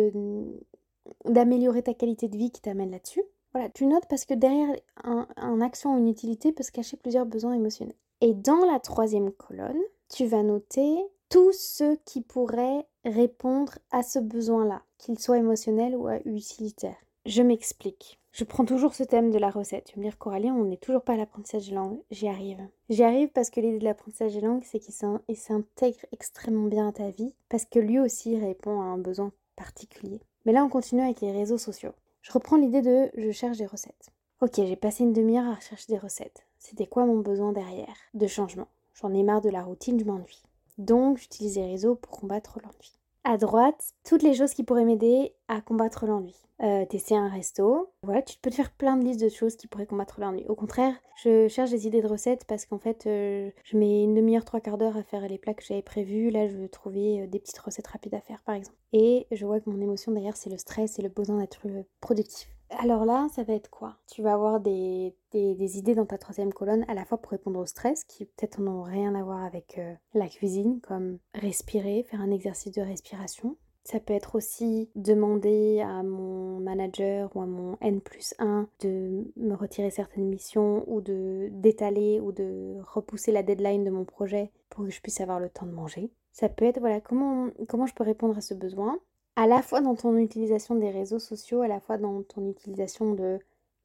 d'améliorer 1.26 1.82
ta 1.82 1.94
qualité 1.94 2.28
de 2.28 2.36
vie 2.36 2.50
qui 2.50 2.62
t'amène 2.62 2.90
là-dessus. 2.90 3.22
Voilà, 3.52 3.68
tu 3.68 3.86
notes 3.86 4.06
parce 4.08 4.24
que 4.24 4.34
derrière 4.34 4.74
un, 5.04 5.60
action 5.60 5.94
ou 5.94 5.98
une 5.98 6.08
utilité 6.08 6.52
peut 6.52 6.62
se 6.62 6.72
cacher 6.72 6.96
plusieurs 6.96 7.26
besoins 7.26 7.52
émotionnels. 7.52 7.96
Et 8.22 8.32
dans 8.32 8.64
la 8.64 8.80
troisième 8.80 9.30
colonne, 9.30 9.80
tu 10.08 10.26
vas 10.26 10.42
noter 10.42 10.96
tout 11.32 11.52
ce 11.52 11.96
qui 12.04 12.20
pourrait 12.20 12.86
répondre 13.06 13.78
à 13.90 14.02
ce 14.02 14.18
besoin-là, 14.18 14.82
qu'il 14.98 15.18
soit 15.18 15.38
émotionnel 15.38 15.96
ou 15.96 16.10
utilitaire. 16.26 16.96
Je 17.24 17.40
m'explique. 17.40 18.20
Je 18.32 18.44
prends 18.44 18.66
toujours 18.66 18.94
ce 18.94 19.02
thème 19.02 19.30
de 19.30 19.38
la 19.38 19.48
recette. 19.48 19.86
Tu 19.86 19.94
vas 19.94 20.00
me 20.00 20.04
dire, 20.04 20.18
Coralie, 20.18 20.50
on 20.50 20.66
n'est 20.66 20.76
toujours 20.76 21.00
pas 21.00 21.14
à 21.14 21.16
l'apprentissage 21.16 21.70
des 21.70 21.74
langues. 21.74 22.02
J'y 22.10 22.28
arrive. 22.28 22.60
J'y 22.90 23.02
arrive 23.02 23.30
parce 23.30 23.48
que 23.48 23.60
l'idée 23.60 23.78
de 23.78 23.84
l'apprentissage 23.84 24.34
des 24.34 24.42
langues, 24.42 24.64
c'est 24.66 24.78
qu'il 24.78 24.92
s'intègre 24.92 26.04
extrêmement 26.12 26.68
bien 26.68 26.88
à 26.88 26.92
ta 26.92 27.08
vie, 27.08 27.32
parce 27.48 27.64
que 27.64 27.78
lui 27.78 27.98
aussi 27.98 28.38
répond 28.38 28.82
à 28.82 28.84
un 28.84 28.98
besoin 28.98 29.32
particulier. 29.56 30.20
Mais 30.44 30.52
là, 30.52 30.62
on 30.66 30.68
continue 30.68 31.00
avec 31.00 31.22
les 31.22 31.32
réseaux 31.32 31.56
sociaux. 31.56 31.92
Je 32.20 32.32
reprends 32.32 32.58
l'idée 32.58 32.82
de 32.82 33.10
je 33.16 33.30
cherche 33.30 33.56
des 33.56 33.64
recettes. 33.64 34.10
Ok, 34.42 34.56
j'ai 34.56 34.76
passé 34.76 35.02
une 35.02 35.14
demi-heure 35.14 35.50
à 35.50 35.54
rechercher 35.54 35.94
des 35.94 35.98
recettes. 35.98 36.44
C'était 36.58 36.86
quoi 36.86 37.06
mon 37.06 37.20
besoin 37.20 37.52
derrière? 37.52 37.96
De 38.12 38.26
changement. 38.26 38.68
J'en 39.00 39.14
ai 39.14 39.22
marre 39.22 39.40
de 39.40 39.48
la 39.48 39.62
routine, 39.62 39.98
je 39.98 40.04
m'ennuie. 40.04 40.42
Donc, 40.78 41.18
j'utilise 41.18 41.56
les 41.56 41.66
réseaux 41.66 41.94
pour 41.94 42.20
combattre 42.20 42.58
l'ennui. 42.62 42.98
À 43.24 43.36
droite, 43.36 43.92
toutes 44.04 44.24
les 44.24 44.34
choses 44.34 44.52
qui 44.52 44.64
pourraient 44.64 44.84
m'aider 44.84 45.34
à 45.46 45.60
combattre 45.60 46.06
l'ennui. 46.06 46.34
Euh, 46.62 46.84
tester 46.86 47.16
un 47.16 47.28
resto. 47.28 47.92
Voilà, 48.04 48.22
tu 48.22 48.36
peux 48.40 48.50
te 48.50 48.54
faire 48.54 48.70
plein 48.70 48.96
de 48.96 49.04
listes 49.04 49.20
de 49.20 49.28
choses 49.28 49.56
qui 49.56 49.66
pourraient 49.66 49.86
combattre 49.86 50.20
l'ennui. 50.20 50.44
Au 50.48 50.54
contraire, 50.54 50.94
je 51.22 51.48
cherche 51.48 51.70
des 51.70 51.86
idées 51.86 52.02
de 52.02 52.06
recettes 52.06 52.44
parce 52.46 52.66
qu'en 52.66 52.78
fait, 52.78 53.06
euh, 53.06 53.50
je 53.64 53.76
mets 53.76 54.04
une 54.04 54.14
demi-heure, 54.14 54.44
trois 54.44 54.60
quarts 54.60 54.78
d'heure 54.78 54.96
à 54.96 55.02
faire 55.02 55.26
les 55.28 55.38
plats 55.38 55.54
que 55.54 55.64
j'avais 55.64 55.82
prévus. 55.82 56.30
Là, 56.30 56.48
je 56.48 56.56
veux 56.56 56.68
trouver 56.68 57.22
euh, 57.22 57.26
des 57.26 57.40
petites 57.40 57.58
recettes 57.58 57.88
rapides 57.88 58.14
à 58.14 58.20
faire, 58.20 58.42
par 58.42 58.54
exemple. 58.54 58.78
Et 58.92 59.26
je 59.30 59.44
vois 59.44 59.60
que 59.60 59.70
mon 59.70 59.80
émotion 59.80 60.12
derrière, 60.12 60.36
c'est 60.36 60.50
le 60.50 60.58
stress 60.58 60.98
et 60.98 61.02
le 61.02 61.08
besoin 61.08 61.38
d'être 61.38 61.66
productif. 62.00 62.48
Alors 62.78 63.04
là, 63.04 63.28
ça 63.34 63.42
va 63.42 63.52
être 63.54 63.70
quoi? 63.70 63.96
Tu 64.10 64.22
vas 64.22 64.34
avoir 64.34 64.60
des, 64.60 65.14
des, 65.32 65.78
idées 65.78 65.94
dans 65.94 66.06
ta 66.06 66.18
troisième 66.18 66.52
colonne 66.52 66.84
à 66.88 66.94
la 66.94 67.04
fois 67.04 67.18
pour 67.18 67.32
répondre 67.32 67.60
au 67.60 67.66
stress, 67.66 68.04
qui 68.04 68.24
peut-être 68.24 68.60
n'ont 68.60 68.82
rien 68.82 69.14
à 69.14 69.22
voir 69.22 69.44
avec 69.44 69.80
la 70.14 70.28
cuisine, 70.28 70.80
comme 70.80 71.18
respirer, 71.34 72.04
faire 72.04 72.20
un 72.20 72.30
exercice 72.30 72.72
de 72.72 72.82
respiration. 72.82 73.56
Ça 73.84 73.98
peut 73.98 74.14
être 74.14 74.36
aussi 74.36 74.90
demander 74.94 75.80
à 75.80 76.02
mon 76.04 76.60
manager 76.60 77.34
ou 77.34 77.42
à 77.42 77.46
mon 77.46 77.76
N 77.80 78.00
plus 78.00 78.32
1 78.38 78.68
de 78.80 79.24
me 79.36 79.54
retirer 79.54 79.90
certaines 79.90 80.28
missions 80.28 80.84
ou 80.86 81.00
de 81.00 81.48
d'étaler 81.50 82.20
ou 82.20 82.30
de 82.30 82.76
repousser 82.80 83.32
la 83.32 83.42
deadline 83.42 83.82
de 83.82 83.90
mon 83.90 84.04
projet 84.04 84.52
pour 84.70 84.84
que 84.84 84.90
je 84.90 85.00
puisse 85.00 85.20
avoir 85.20 85.40
le 85.40 85.48
temps 85.50 85.66
de 85.66 85.72
manger. 85.72 86.12
Ça 86.32 86.48
peut 86.48 86.64
être 86.64 86.78
voilà 86.78 87.00
comment, 87.00 87.48
comment 87.68 87.86
je 87.86 87.94
peux 87.94 88.04
répondre 88.04 88.38
à 88.38 88.40
ce 88.40 88.54
besoin 88.54 88.98
à 89.36 89.46
la 89.46 89.62
fois 89.62 89.80
dans 89.80 89.94
ton 89.94 90.16
utilisation 90.16 90.74
des 90.74 90.90
réseaux 90.90 91.18
sociaux, 91.18 91.62
à 91.62 91.68
la 91.68 91.80
fois 91.80 91.98
dans 91.98 92.22
ton 92.22 92.48
utilisation 92.50 93.14
de 93.14 93.38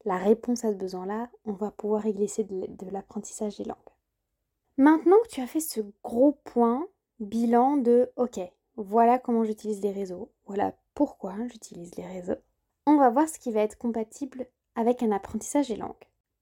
la 0.04 0.16
réponse 0.16 0.64
à 0.64 0.72
ce 0.72 0.76
besoin-là, 0.76 1.28
on 1.44 1.52
va 1.52 1.70
pouvoir 1.70 2.06
y 2.06 2.12
glisser 2.12 2.44
de, 2.44 2.90
l'apprentissage 2.90 3.56
des 3.56 3.64
langues. 3.64 3.76
Maintenant 4.76 5.16
que 5.24 5.28
tu 5.28 5.40
as 5.40 5.46
fait 5.46 5.60
ce 5.60 5.80
gros 6.04 6.32
point 6.44 6.86
bilan 7.18 7.76
de 7.76 8.10
OK, 8.16 8.38
voilà 8.76 9.18
comment 9.18 9.44
j'utilise 9.44 9.82
les 9.82 9.90
réseaux. 9.90 10.30
Voilà 10.46 10.74
pourquoi 10.94 11.34
j'utilise 11.50 11.94
les 11.96 12.06
réseaux. 12.06 12.40
On 12.86 12.96
va 12.96 13.10
voir 13.10 13.28
ce 13.28 13.38
qui 13.38 13.50
va 13.50 13.60
être 13.60 13.76
compatible 13.76 14.46
avec 14.76 15.02
un 15.02 15.10
apprentissage 15.10 15.68
des 15.68 15.76
langues. 15.76 15.94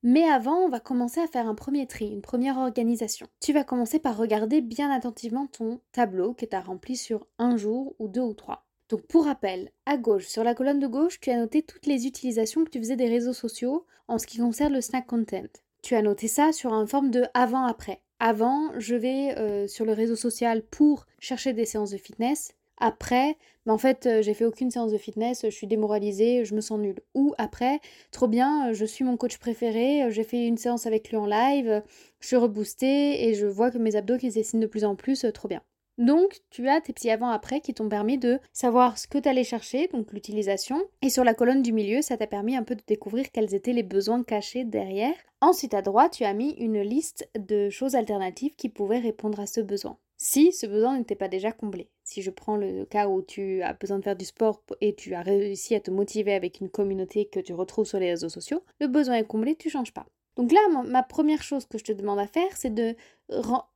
Mais 0.02 0.25
avant, 0.28 0.58
on 0.58 0.68
va 0.68 0.78
commencer 0.78 1.20
à 1.20 1.26
faire 1.26 1.48
un 1.48 1.54
premier 1.54 1.86
tri, 1.86 2.08
une 2.08 2.20
première 2.20 2.58
organisation. 2.58 3.26
Tu 3.40 3.52
vas 3.52 3.64
commencer 3.64 3.98
par 3.98 4.16
regarder 4.16 4.60
bien 4.60 4.90
attentivement 4.90 5.46
ton 5.46 5.80
tableau 5.92 6.34
que 6.34 6.44
tu 6.44 6.54
as 6.54 6.60
rempli 6.60 6.96
sur 6.96 7.26
un 7.38 7.56
jour 7.56 7.96
ou 7.98 8.06
deux 8.06 8.20
ou 8.20 8.34
trois. 8.34 8.65
Donc 8.88 9.02
pour 9.02 9.25
rappel, 9.25 9.71
à 9.85 9.97
gauche, 9.97 10.26
sur 10.26 10.45
la 10.45 10.55
colonne 10.55 10.78
de 10.78 10.87
gauche, 10.87 11.19
tu 11.21 11.31
as 11.31 11.37
noté 11.37 11.62
toutes 11.62 11.87
les 11.87 12.07
utilisations 12.07 12.64
que 12.64 12.71
tu 12.71 12.78
faisais 12.78 12.97
des 12.97 13.09
réseaux 13.09 13.33
sociaux 13.33 13.85
en 14.07 14.19
ce 14.19 14.26
qui 14.26 14.38
concerne 14.38 14.73
le 14.73 14.81
snack 14.81 15.07
content. 15.07 15.49
Tu 15.83 15.95
as 15.95 16.02
noté 16.02 16.28
ça 16.28 16.52
sur 16.52 16.73
une 16.73 16.87
forme 16.87 17.11
de 17.11 17.25
avant-après. 17.35 18.00
Avant, 18.21 18.71
je 18.78 18.95
vais 18.95 19.37
euh, 19.37 19.66
sur 19.66 19.85
le 19.85 19.93
réseau 19.93 20.16
social 20.16 20.62
pour 20.62 21.07
chercher 21.19 21.52
des 21.52 21.64
séances 21.64 21.90
de 21.90 21.97
fitness. 21.97 22.55
Après, 22.78 23.37
ben 23.64 23.73
en 23.73 23.78
fait, 23.78 24.07
euh, 24.07 24.23
j'ai 24.23 24.35
fait 24.35 24.45
aucune 24.45 24.71
séance 24.71 24.93
de 24.93 24.99
fitness, 24.99 25.43
je 25.45 25.50
suis 25.50 25.66
démoralisée, 25.66 26.45
je 26.45 26.55
me 26.55 26.61
sens 26.61 26.78
nulle. 26.78 27.00
Ou 27.14 27.35
après, 27.38 27.81
trop 28.11 28.28
bien, 28.28 28.73
je 28.73 28.85
suis 28.85 29.05
mon 29.05 29.16
coach 29.16 29.38
préféré, 29.38 30.07
j'ai 30.11 30.25
fait 30.25 30.47
une 30.47 30.59
séance 30.59 30.87
avec 30.87 31.11
lui 31.11 31.16
en 31.16 31.26
live, 31.26 31.83
je 32.21 32.26
suis 32.26 32.37
reboostée 32.37 33.25
et 33.25 33.35
je 33.35 33.47
vois 33.47 33.71
que 33.71 33.78
mes 33.78 33.97
abdos 33.97 34.19
qui 34.19 34.31
se 34.31 34.37
dessinent 34.37 34.61
de 34.61 34.66
plus 34.66 34.85
en 34.85 34.95
plus, 34.95 35.25
euh, 35.25 35.33
trop 35.33 35.49
bien. 35.49 35.62
Donc, 35.98 36.40
tu 36.50 36.68
as 36.68 36.80
tes 36.80 36.92
petits 36.92 37.10
avant-après 37.10 37.60
qui 37.60 37.72
t'ont 37.72 37.88
permis 37.88 38.18
de 38.18 38.38
savoir 38.52 38.98
ce 38.98 39.06
que 39.06 39.18
tu 39.18 39.28
allais 39.28 39.44
chercher, 39.44 39.88
donc 39.88 40.12
l'utilisation. 40.12 40.82
Et 41.02 41.10
sur 41.10 41.24
la 41.24 41.34
colonne 41.34 41.62
du 41.62 41.72
milieu, 41.72 42.02
ça 42.02 42.16
t'a 42.16 42.26
permis 42.26 42.56
un 42.56 42.62
peu 42.62 42.74
de 42.74 42.82
découvrir 42.86 43.30
quels 43.32 43.54
étaient 43.54 43.72
les 43.72 43.82
besoins 43.82 44.22
cachés 44.22 44.64
derrière. 44.64 45.14
Ensuite, 45.40 45.74
à 45.74 45.82
droite, 45.82 46.12
tu 46.12 46.24
as 46.24 46.34
mis 46.34 46.50
une 46.58 46.80
liste 46.80 47.28
de 47.38 47.70
choses 47.70 47.94
alternatives 47.94 48.56
qui 48.56 48.68
pouvaient 48.68 48.98
répondre 48.98 49.40
à 49.40 49.46
ce 49.46 49.60
besoin. 49.60 49.98
Si 50.18 50.52
ce 50.52 50.66
besoin 50.66 50.96
n'était 50.96 51.14
pas 51.14 51.28
déjà 51.28 51.52
comblé. 51.52 51.90
Si 52.02 52.22
je 52.22 52.30
prends 52.30 52.56
le 52.56 52.86
cas 52.86 53.08
où 53.08 53.20
tu 53.20 53.62
as 53.62 53.74
besoin 53.74 53.98
de 53.98 54.04
faire 54.04 54.16
du 54.16 54.24
sport 54.24 54.62
et 54.80 54.94
tu 54.94 55.14
as 55.14 55.20
réussi 55.20 55.74
à 55.74 55.80
te 55.80 55.90
motiver 55.90 56.32
avec 56.32 56.60
une 56.60 56.70
communauté 56.70 57.26
que 57.26 57.40
tu 57.40 57.52
retrouves 57.52 57.86
sur 57.86 57.98
les 57.98 58.10
réseaux 58.10 58.30
sociaux, 58.30 58.62
le 58.80 58.86
besoin 58.86 59.16
est 59.16 59.26
comblé, 59.26 59.56
tu 59.56 59.68
changes 59.68 59.92
pas. 59.92 60.06
Donc 60.37 60.52
là, 60.52 60.61
ma 60.85 61.02
première 61.02 61.43
chose 61.43 61.64
que 61.66 61.78
je 61.78 61.85
te 61.85 61.93
demande 61.93 62.19
à 62.19 62.26
faire, 62.26 62.57
c'est 62.57 62.75
de 62.75 62.95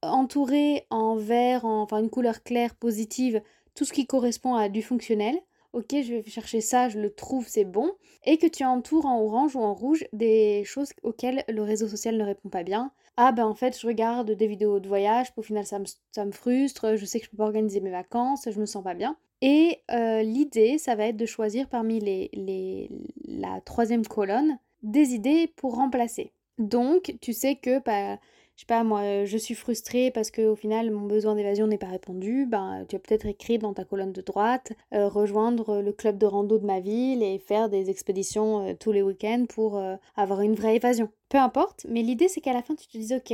entourer 0.03 0.87
en 0.91 1.17
vert, 1.17 1.65
en, 1.65 1.83
enfin 1.83 1.99
une 1.99 2.11
couleur 2.11 2.43
claire, 2.43 2.75
positive, 2.75 3.41
tout 3.75 3.85
ce 3.85 3.93
qui 3.93 4.07
correspond 4.07 4.55
à 4.55 4.69
du 4.69 4.83
fonctionnel. 4.83 5.37
Ok, 5.73 5.91
je 5.93 6.15
vais 6.15 6.25
chercher 6.29 6.61
ça, 6.61 6.89
je 6.89 6.99
le 6.99 7.11
trouve, 7.11 7.47
c'est 7.47 7.65
bon. 7.65 7.93
Et 8.25 8.39
que 8.39 8.49
tu 8.49 8.65
entoures 8.65 9.07
en 9.07 9.23
orange 9.23 9.55
ou 9.55 9.61
en 9.61 9.73
rouge 9.73 10.05
des 10.13 10.65
choses 10.65 10.91
auxquelles 11.03 11.45
le 11.49 11.63
réseau 11.63 11.87
social 11.87 12.17
ne 12.17 12.25
répond 12.25 12.49
pas 12.49 12.65
bien. 12.65 12.91
Ah 13.17 13.33
ben 13.33 13.47
en 13.47 13.55
fait, 13.55 13.79
je 13.79 13.87
regarde 13.87 14.33
des 14.33 14.47
vidéos 14.47 14.81
de 14.81 14.89
voyage, 14.89 15.29
au 15.37 15.43
final 15.43 15.65
ça 15.65 15.79
me, 15.79 16.33
frustre, 16.33 16.97
je 16.97 17.05
sais 17.05 17.21
que 17.21 17.27
je 17.27 17.31
peux 17.31 17.37
pas 17.37 17.45
organiser 17.45 17.81
mes 17.81 17.91
vacances, 17.91 18.49
je 18.51 18.59
me 18.59 18.67
sens 18.67 18.83
pas 18.83 18.95
bien. 18.95 19.17
Et 19.43 19.79
euh, 19.91 20.23
l'idée, 20.23 20.79
ça 20.79 20.95
va 20.97 21.07
être 21.07 21.17
de 21.17 21.27
choisir 21.27 21.69
parmi 21.69 22.01
les, 22.01 22.91
la 23.27 23.61
troisième 23.61 24.07
colonne 24.07 24.59
des 24.83 25.15
idées 25.15 25.53
pour 25.57 25.77
remplacer. 25.77 26.33
Donc, 26.61 27.17
tu 27.23 27.33
sais 27.33 27.57
que, 27.57 27.83
bah, 27.83 28.19
je 28.55 28.61
sais 28.61 28.67
pas, 28.67 28.85
moi, 28.85 29.25
je 29.25 29.39
suis 29.39 29.55
frustrée 29.55 30.11
parce 30.11 30.31
qu'au 30.31 30.55
final, 30.55 30.91
mon 30.91 31.07
besoin 31.07 31.35
d'évasion 31.35 31.67
n'est 31.67 31.79
pas 31.79 31.87
répondu. 31.87 32.45
Ben, 32.45 32.85
tu 32.87 32.95
as 32.95 32.99
peut-être 32.99 33.25
écrit 33.25 33.57
dans 33.57 33.73
ta 33.73 33.85
colonne 33.85 34.13
de 34.13 34.21
droite, 34.21 34.75
euh, 34.93 35.09
rejoindre 35.09 35.81
le 35.81 35.93
club 35.93 36.19
de 36.19 36.27
rando 36.27 36.59
de 36.59 36.67
ma 36.67 36.81
ville 36.81 37.23
et 37.23 37.39
faire 37.39 37.71
des 37.71 37.89
expéditions 37.89 38.69
euh, 38.69 38.75
tous 38.79 38.93
les 38.93 39.01
week-ends 39.01 39.47
pour 39.49 39.79
euh, 39.79 39.97
avoir 40.15 40.43
une 40.43 40.55
vraie 40.55 40.77
évasion. 40.77 41.09
Peu 41.31 41.39
importe, 41.39 41.87
mais 41.89 42.03
l'idée, 42.03 42.29
c'est 42.29 42.43
qu'à 42.43 42.53
la 42.53 42.63
fin, 42.63 42.75
tu 42.75 42.87
te 42.87 42.99
dises, 42.99 43.15
ok, 43.15 43.33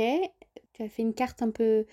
tu 0.71 0.83
as 0.83 0.87
fait 0.87 1.01
une 1.01 1.13
carte 1.13 1.41
un 1.41 1.51
peu 1.51 1.85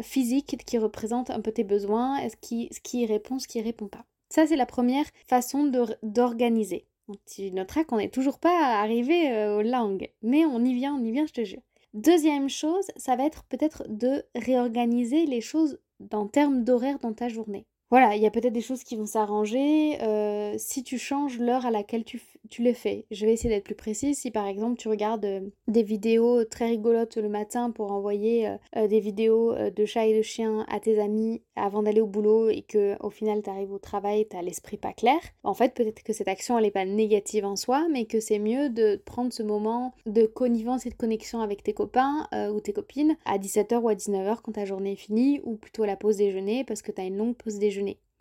physique 0.00 0.56
qui 0.66 0.76
représente 0.76 1.30
un 1.30 1.40
peu 1.40 1.52
tes 1.52 1.62
besoins, 1.62 2.28
ce 2.28 2.34
qui, 2.40 2.68
ce 2.72 2.80
qui 2.80 3.06
répond, 3.06 3.38
ce 3.38 3.46
qui 3.46 3.62
répond 3.62 3.86
pas. 3.86 4.04
Ça, 4.30 4.48
c'est 4.48 4.56
la 4.56 4.66
première 4.66 5.06
façon 5.28 5.70
d'organiser. 6.02 6.86
Tu 7.26 7.50
noteras 7.52 7.84
qu'on 7.84 7.98
n'est 7.98 8.10
toujours 8.10 8.38
pas 8.38 8.80
arrivé 8.80 9.30
euh, 9.30 9.58
aux 9.58 9.62
langues, 9.62 10.10
mais 10.22 10.44
on 10.44 10.64
y 10.64 10.74
vient, 10.74 10.94
on 10.94 11.04
y 11.04 11.12
vient, 11.12 11.26
je 11.26 11.32
te 11.32 11.44
jure. 11.44 11.62
Deuxième 11.94 12.48
chose, 12.48 12.86
ça 12.96 13.16
va 13.16 13.24
être 13.24 13.44
peut-être 13.44 13.84
de 13.88 14.24
réorganiser 14.34 15.26
les 15.26 15.40
choses 15.40 15.80
en 16.12 16.26
termes 16.28 16.64
d'horaire 16.64 16.98
dans 17.00 17.12
ta 17.12 17.28
journée. 17.28 17.66
Voilà, 17.90 18.14
il 18.14 18.22
y 18.22 18.26
a 18.26 18.30
peut-être 18.30 18.52
des 18.52 18.60
choses 18.60 18.84
qui 18.84 18.94
vont 18.94 19.06
s'arranger 19.06 20.00
euh, 20.00 20.54
si 20.58 20.84
tu 20.84 20.96
changes 20.96 21.40
l'heure 21.40 21.66
à 21.66 21.72
laquelle 21.72 22.04
tu, 22.04 22.22
tu 22.48 22.62
le 22.62 22.72
fais. 22.72 23.04
Je 23.10 23.26
vais 23.26 23.32
essayer 23.32 23.52
d'être 23.52 23.64
plus 23.64 23.74
précise. 23.74 24.16
Si 24.16 24.30
par 24.30 24.46
exemple 24.46 24.78
tu 24.78 24.86
regardes 24.86 25.24
euh, 25.24 25.40
des 25.66 25.82
vidéos 25.82 26.44
très 26.44 26.66
rigolotes 26.66 27.16
le 27.16 27.28
matin 27.28 27.72
pour 27.72 27.90
envoyer 27.90 28.48
euh, 28.76 28.86
des 28.86 29.00
vidéos 29.00 29.56
de 29.74 29.84
chats 29.86 30.06
et 30.06 30.16
de 30.16 30.22
chiens 30.22 30.64
à 30.68 30.78
tes 30.78 31.00
amis 31.00 31.42
avant 31.56 31.82
d'aller 31.82 32.00
au 32.00 32.06
boulot 32.06 32.48
et 32.48 32.62
que 32.62 32.94
au 33.00 33.10
final 33.10 33.42
tu 33.42 33.50
arrives 33.50 33.72
au 33.72 33.80
travail, 33.80 34.24
tu 34.30 34.36
as 34.36 34.42
l'esprit 34.42 34.76
pas 34.76 34.92
clair, 34.92 35.18
en 35.42 35.54
fait 35.54 35.74
peut-être 35.74 36.04
que 36.04 36.12
cette 36.12 36.28
action 36.28 36.56
elle 36.56 36.64
n'est 36.64 36.70
pas 36.70 36.84
négative 36.84 37.44
en 37.44 37.56
soi, 37.56 37.88
mais 37.90 38.04
que 38.04 38.20
c'est 38.20 38.38
mieux 38.38 38.70
de 38.70 39.00
prendre 39.04 39.32
ce 39.32 39.42
moment 39.42 39.94
de 40.06 40.26
connivence 40.26 40.86
et 40.86 40.90
de 40.90 40.94
connexion 40.94 41.40
avec 41.40 41.64
tes 41.64 41.72
copains 41.72 42.28
ou 42.54 42.60
tes 42.60 42.72
copines 42.72 43.16
à 43.24 43.38
17h 43.38 43.80
ou 43.80 43.88
à 43.88 43.94
19h 43.94 44.38
quand 44.42 44.52
ta 44.52 44.64
journée 44.64 44.92
est 44.92 44.96
finie 44.96 45.40
ou 45.42 45.56
plutôt 45.56 45.82
à 45.82 45.86
la 45.86 45.96
pause 45.96 46.18
déjeuner 46.18 46.62
parce 46.64 46.82
que 46.82 46.92
tu 46.92 47.00
as 47.00 47.04
une 47.04 47.16
longue 47.16 47.34
pause 47.34 47.58
déjeuner. 47.58 47.79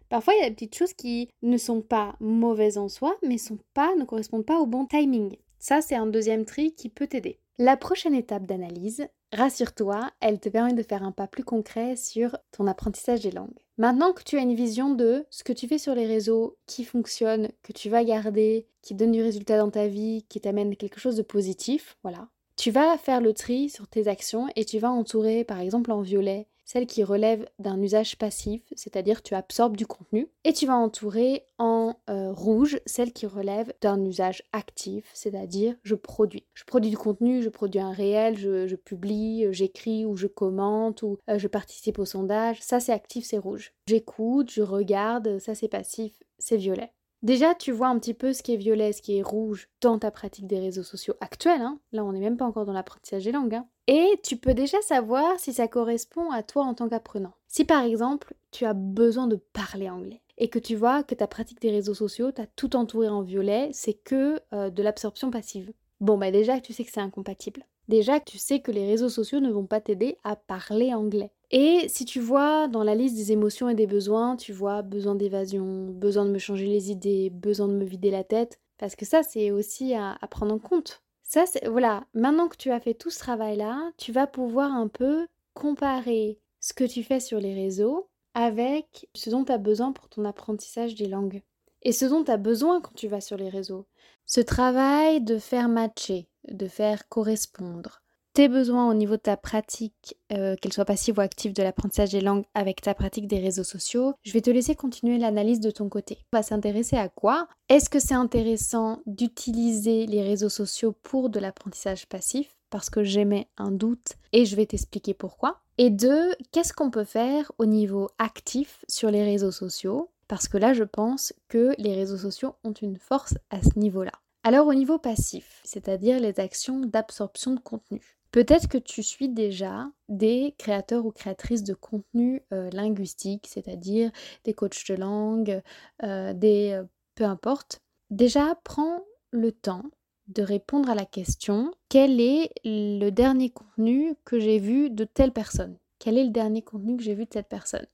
Parfois, 0.10 0.34
il 0.34 0.42
y 0.42 0.46
a 0.46 0.50
des 0.50 0.56
petites 0.56 0.76
choses 0.76 0.94
qui 0.94 1.30
ne 1.44 1.58
sont 1.58 1.82
pas 1.82 2.16
mauvaises 2.20 2.78
en 2.78 2.90
soi, 2.90 3.16
mais 3.22 3.36
ne 3.38 4.06
correspondent 4.06 4.46
pas 4.46 4.60
au 4.60 4.66
bon 4.66 4.86
timing. 4.86 5.38
Ça, 5.60 5.82
c'est 5.82 5.96
un 5.96 6.08
deuxième 6.08 6.46
tri 6.46 6.74
qui 6.74 6.90
peut 6.90 7.08
t'aider. 7.08 7.40
La 7.58 7.78
prochaine 7.78 8.16
étape 8.16 8.46
d'analyse, 8.46 9.08
rassure-toi, 9.34 10.10
elle 10.22 10.40
te 10.40 10.50
permet 10.50 10.74
de 10.74 10.82
faire 10.82 11.04
un 11.04 11.12
pas 11.12 11.28
plus 11.28 11.44
concret 11.44 11.96
sur 11.96 12.38
ton 12.52 12.68
apprentissage 12.68 13.20
des 13.20 13.32
langues. 13.32 13.60
Maintenant 13.78 14.14
que 14.14 14.24
tu 14.24 14.38
as 14.38 14.42
une 14.42 14.56
vision 14.56 14.94
de 14.94 15.26
ce 15.30 15.44
que 15.44 15.54
tu 15.54 15.68
fais 15.68 15.78
sur 15.78 15.94
les 15.94 16.06
réseaux, 16.06 16.58
qui 16.66 16.86
fonctionne, 16.86 17.50
que 17.62 17.74
tu 17.74 17.90
vas 17.90 18.04
garder, 18.04 18.66
qui 18.82 18.96
donne 18.96 19.12
du 19.12 19.22
résultat 19.22 19.58
dans 19.58 19.70
ta 19.70 19.88
vie, 19.88 20.26
qui 20.30 20.42
t'amène 20.42 20.76
quelque 20.76 21.00
chose 21.00 21.18
de 21.18 21.22
positif, 21.22 21.98
voilà. 22.04 22.30
Tu 22.56 22.72
vas 22.72 22.98
faire 22.98 23.22
le 23.22 23.34
tri 23.34 23.70
sur 23.70 23.88
tes 23.88 24.08
actions 24.08 24.48
et 24.56 24.66
tu 24.66 24.80
vas 24.80 24.92
entourer 24.92 25.46
par 25.46 25.60
exemple 25.60 25.92
en 25.92 26.02
violet 26.02 26.48
celle 26.70 26.86
qui 26.86 27.04
relève 27.04 27.50
d'un 27.58 27.82
usage 27.82 28.16
passif, 28.16 28.62
c'est-à-dire 28.76 29.24
tu 29.24 29.34
absorbes 29.34 29.76
du 29.76 29.88
contenu, 29.88 30.28
et 30.44 30.54
tu 30.54 30.68
vas 30.68 30.76
entourer 30.76 31.48
en 31.58 31.96
euh, 32.12 32.32
rouge 32.32 32.80
celle 32.86 33.12
qui 33.12 33.26
relève 33.26 33.74
d'un 33.82 34.06
usage 34.06 34.44
actif, 34.52 35.10
c'est-à-dire 35.16 35.76
je 35.82 35.96
produis. 35.96 36.46
Je 36.54 36.66
produis 36.66 36.92
du 36.92 36.98
contenu, 36.98 37.42
je 37.42 37.50
produis 37.50 37.82
un 37.82 37.92
réel, 37.92 38.38
je, 38.38 38.76
publie, 38.76 39.48
j'écris 39.50 40.06
ou 40.06 40.16
je 40.16 40.28
commente 40.28 41.02
ou 41.02 41.18
euh, 41.28 41.40
je 41.40 41.48
participe 41.48 41.98
au 41.98 42.06
sondage, 42.06 42.62
ça 42.62 42.80
c'est 42.80 42.94
actif, 42.94 43.26
c'est 43.26 43.40
rouge. 43.40 43.74
J'écoute, 43.88 44.52
je 44.52 44.62
regarde, 44.62 45.40
ça 45.40 45.56
c'est 45.56 45.70
passif, 45.70 46.22
c'est 46.38 46.58
violet. 46.58 46.94
Déjà, 47.22 47.54
tu 47.54 47.72
vois 47.72 47.88
un 47.88 48.00
petit 48.00 48.14
peu 48.14 48.32
ce 48.32 48.42
qui 48.42 48.54
est 48.54 48.58
violet, 48.58 48.94
ce 48.94 49.02
qui 49.02 49.18
est 49.18 49.22
rouge 49.22 49.68
dans 49.82 50.00
ta 50.00 50.10
pratique 50.10 50.48
des 50.48 50.60
réseaux 50.60 50.84
sociaux 50.84 51.16
actuels. 51.20 51.62
Hein. 51.62 51.80
Là, 51.92 52.06
on 52.06 52.14
n'est 52.14 52.22
même 52.22 52.38
pas 52.38 52.46
encore 52.46 52.66
dans 52.66 52.72
l'apprentissage 52.72 53.26
des 53.26 53.34
langues. 53.34 53.56
Hein. 53.56 53.68
Et 53.92 54.20
tu 54.22 54.38
peux 54.38 54.54
déjà 54.54 54.80
savoir 54.84 55.40
si 55.40 55.52
ça 55.52 55.68
correspond 55.68 56.30
à 56.30 56.44
toi 56.44 56.64
en 56.64 56.76
tant 56.76 56.88
qu'apprenant. 56.88 57.34
Si 57.48 57.66
par 57.66 57.84
exemple, 57.84 58.36
tu 58.52 58.66
as 58.66 58.76
besoin 58.76 59.26
de 59.26 59.36
parler 59.36 59.90
anglais 59.90 60.22
et 60.38 60.48
que 60.48 60.60
tu 60.60 60.76
vois 60.76 61.02
que 61.02 61.16
ta 61.16 61.26
pratique 61.26 61.60
des 61.60 61.72
réseaux 61.72 61.96
sociaux, 61.96 62.32
tu 62.32 62.40
as 62.40 62.46
tout 62.46 62.76
entouré 62.76 63.10
en 63.10 63.24
violet, 63.24 63.72
c'est 63.74 63.96
que 63.96 64.40
euh, 64.54 64.70
de 64.70 64.84
l'absorption 64.84 65.32
passive. 65.32 65.74
Bon, 66.02 66.20
bah 66.20 66.30
déjà, 66.30 66.60
tu 66.60 66.72
sais 66.72 66.84
que 66.84 66.92
c'est 66.92 67.00
incompatible. 67.00 67.66
Déjà, 67.88 68.20
tu 68.20 68.38
sais 68.38 68.60
que 68.60 68.72
les 68.72 68.86
réseaux 68.86 69.10
sociaux 69.10 69.40
ne 69.40 69.52
vont 69.52 69.66
pas 69.66 69.82
t'aider 69.82 70.20
à 70.24 70.36
parler 70.36 70.94
anglais. 70.94 71.32
Et 71.50 71.88
si 71.90 72.06
tu 72.06 72.20
vois 72.20 72.68
dans 72.68 72.84
la 72.84 72.94
liste 72.94 73.16
des 73.16 73.32
émotions 73.32 73.70
et 73.70 73.74
des 73.76 73.88
besoins, 73.88 74.36
tu 74.36 74.54
vois 74.54 74.84
besoin 74.84 75.16
d'évasion, 75.16 75.88
besoin 75.88 76.26
de 76.26 76.30
me 76.30 76.38
changer 76.38 76.68
les 76.68 76.92
idées, 76.92 77.32
besoin 77.32 77.68
de 77.68 77.74
me 77.74 77.86
vider 77.86 78.12
la 78.12 78.24
tête, 78.24 78.60
parce 78.78 78.96
que 78.96 79.06
ça 79.06 79.24
c'est 79.24 79.50
aussi 79.50 79.96
à, 79.96 80.16
prendre 80.30 80.54
en 80.54 80.60
compte. 80.60 81.02
Ça 81.30 81.46
voilà, 81.68 82.08
maintenant 82.16 82.48
que 82.48 82.58
tu 82.58 82.72
as 82.72 82.80
fait 82.80 82.96
tout 82.96 83.12
ce 83.12 83.20
travail-là, 83.20 83.92
tu 83.98 84.12
vas 84.12 84.26
pouvoir 84.26 84.74
un 84.74 84.88
peu 84.88 85.28
comparer 85.54 86.40
ce 86.60 86.74
que 86.74 86.84
tu 86.84 87.04
fais 87.04 87.20
sur 87.20 87.40
les 87.40 87.54
réseaux 87.54 88.10
avec 88.34 89.08
ce 89.14 89.30
dont 89.30 89.46
tu 89.46 89.52
as 89.52 89.60
besoin 89.60 89.92
pour 89.92 90.10
ton 90.10 90.26
apprentissage 90.26 90.96
des 90.96 91.06
langues. 91.06 91.44
Et 91.84 91.92
ce 91.92 92.06
dont 92.06 92.24
tu 92.24 92.32
as 92.32 92.38
besoin 92.38 92.82
quand 92.82 92.96
tu 92.96 93.08
vas 93.08 93.22
sur 93.22 93.38
les 93.38 93.50
réseaux. 93.50 93.86
Ce 94.26 94.42
travail 94.42 95.22
de 95.22 95.38
faire 95.38 95.70
matcher, 95.70 96.28
de 96.48 96.68
faire 96.68 97.08
correspondre, 97.10 98.02
tes 98.40 98.48
besoins 98.48 98.90
au 98.90 98.94
niveau 98.94 99.18
de 99.18 99.22
ta 99.22 99.36
pratique, 99.36 100.16
euh, 100.32 100.56
qu'elle 100.56 100.72
soit 100.72 100.86
passive 100.86 101.18
ou 101.18 101.20
active 101.20 101.52
de 101.52 101.62
l'apprentissage 101.62 102.12
des 102.12 102.22
langues 102.22 102.46
avec 102.54 102.80
ta 102.80 102.94
pratique 102.94 103.28
des 103.28 103.40
réseaux 103.40 103.66
sociaux, 103.66 104.14
je 104.24 104.32
vais 104.32 104.40
te 104.40 104.50
laisser 104.50 104.76
continuer 104.76 105.18
l'analyse 105.18 105.60
de 105.60 105.72
ton 105.72 105.90
côté. 105.90 106.20
On 106.32 106.38
va 106.38 106.42
s'intéresser 106.42 106.96
à 106.96 107.10
quoi? 107.10 107.50
Est-ce 107.68 107.90
que 107.90 108.00
c'est 108.00 108.14
intéressant 108.14 109.02
d'utiliser 109.06 110.06
les 110.06 110.24
réseaux 110.24 110.48
sociaux 110.48 110.96
pour 111.04 111.30
de 111.30 111.38
l'apprentissage 111.38 112.08
passif? 112.08 112.56
Parce 112.70 112.90
que 112.90 113.04
j'émets 113.04 113.50
un 113.58 113.72
doute 113.72 114.14
et 114.32 114.46
je 114.46 114.56
vais 114.56 114.68
t'expliquer 114.68 115.14
pourquoi. 115.14 115.60
Et 115.78 115.90
deux, 115.90 116.34
qu'est-ce 116.54 116.72
qu'on 116.72 116.92
peut 116.92 117.04
faire 117.04 117.52
au 117.58 117.66
niveau 117.66 118.08
actif 118.20 118.86
sur 118.88 119.12
les 119.12 119.26
réseaux 119.26 119.52
sociaux? 119.52 120.12
Parce 120.30 120.48
que 120.48 120.58
là, 120.58 120.72
je 120.72 120.86
pense 120.86 121.34
que 121.50 121.74
les 121.78 121.94
réseaux 121.94 122.16
sociaux 122.16 122.56
ont 122.64 122.72
une 122.72 122.96
force 122.96 123.34
à 123.50 123.62
ce 123.62 123.78
niveau-là. 123.78 124.14
Alors 124.44 124.68
au 124.68 124.74
niveau 124.74 124.98
passif, 124.98 125.62
c'est-à-dire 125.66 126.20
les 126.20 126.40
actions 126.40 126.80
d'absorption 126.80 127.54
de 127.54 127.60
contenu. 127.60 128.20
Peut-être 128.32 128.68
que 128.68 128.78
tu 128.78 129.02
suis 129.02 129.28
déjà 129.28 129.92
des 130.08 130.54
créateurs 130.58 131.06
ou 131.06 131.12
créatrices 131.12 131.64
de 131.64 131.74
contenu 131.74 132.44
euh, 132.54 132.70
linguistique, 132.70 133.48
c'est-à-dire 133.48 134.12
des 134.46 134.54
coachs 134.54 134.88
de 134.88 134.96
langue, 134.96 135.62
euh, 136.04 136.34
des 136.34 136.72
euh, 136.74 136.84
peu 137.16 137.24
importe. 137.24 137.82
Déjà, 138.12 138.56
prends 138.64 139.04
le 139.32 139.52
temps 139.52 139.84
de 140.28 140.44
répondre 140.44 140.90
à 140.90 140.96
la 140.96 141.06
question 141.06 141.74
quel 141.90 142.22
est 142.22 142.52
le 142.64 143.10
dernier 143.10 143.50
contenu 143.50 144.16
que 144.26 144.40
j'ai 144.40 144.60
vu 144.60 144.92
de 144.92 145.04
telle 145.04 145.34
personne? 145.34 145.78
Quel 145.98 146.18
est 146.18 146.24
le 146.24 146.30
dernier 146.30 146.62
contenu 146.62 146.98
que 146.98 147.04
j'ai 147.04 147.16
vu 147.16 147.26
de 147.26 147.34
cette 147.34 147.50
personne? 147.50 147.88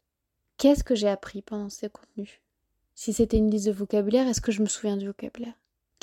Qu'est-ce 0.57 0.83
que 0.83 0.95
j'ai 0.95 1.09
appris 1.09 1.41
pendant 1.41 1.69
ces 1.69 1.89
contenus? 1.89 2.41
Si 2.93 3.13
c'était 3.13 3.37
une 3.37 3.49
liste 3.49 3.67
de 3.67 3.71
vocabulaire, 3.71 4.27
est-ce 4.27 4.41
que 4.41 4.51
je 4.51 4.61
me 4.61 4.67
souviens 4.67 4.97
du 4.97 5.07
vocabulaire? 5.07 5.55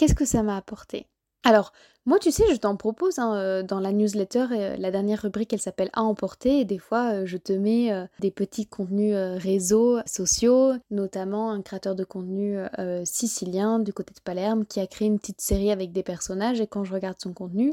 Qu'est-ce 0.03 0.17
que 0.17 0.25
ça 0.25 0.43
m'a 0.43 0.57
apporté? 0.57 1.07
Alors, 1.45 1.73
moi, 2.07 2.19
tu 2.19 2.33
sais, 2.33 2.43
je 2.51 2.57
t'en 2.57 2.75
propose 2.75 3.21
hein, 3.21 3.37
euh, 3.37 3.63
dans 3.63 3.79
la 3.79 3.93
newsletter, 3.93 4.47
euh, 4.51 4.77
la 4.77 4.91
dernière 4.91 5.23
rubrique, 5.23 5.53
elle 5.53 5.61
s'appelle 5.61 5.91
À 5.93 6.03
emporter, 6.03 6.65
des 6.65 6.81
fois, 6.81 7.13
euh, 7.13 7.23
je 7.25 7.37
te 7.37 7.53
mets 7.53 7.93
des 8.19 8.33
petits 8.33 8.67
contenus 8.67 9.15
réseaux 9.15 10.01
sociaux, 10.05 10.73
notamment 10.91 11.53
un 11.53 11.63
créateur 11.63 11.95
de 11.95 12.03
contenu 12.03 12.59
sicilien 13.05 13.79
du 13.79 13.93
côté 13.93 14.13
de 14.13 14.19
Palerme 14.19 14.67
qui 14.67 14.81
a 14.81 14.89
créé 14.89 15.07
une 15.07 15.21
petite 15.21 15.41
série 15.41 15.71
avec 15.71 15.93
des 15.93 16.03
personnages, 16.03 16.61
et 16.61 16.67
quand 16.67 16.83
je 16.83 16.95
regarde 16.95 17.21
son 17.21 17.33
contenu, 17.33 17.73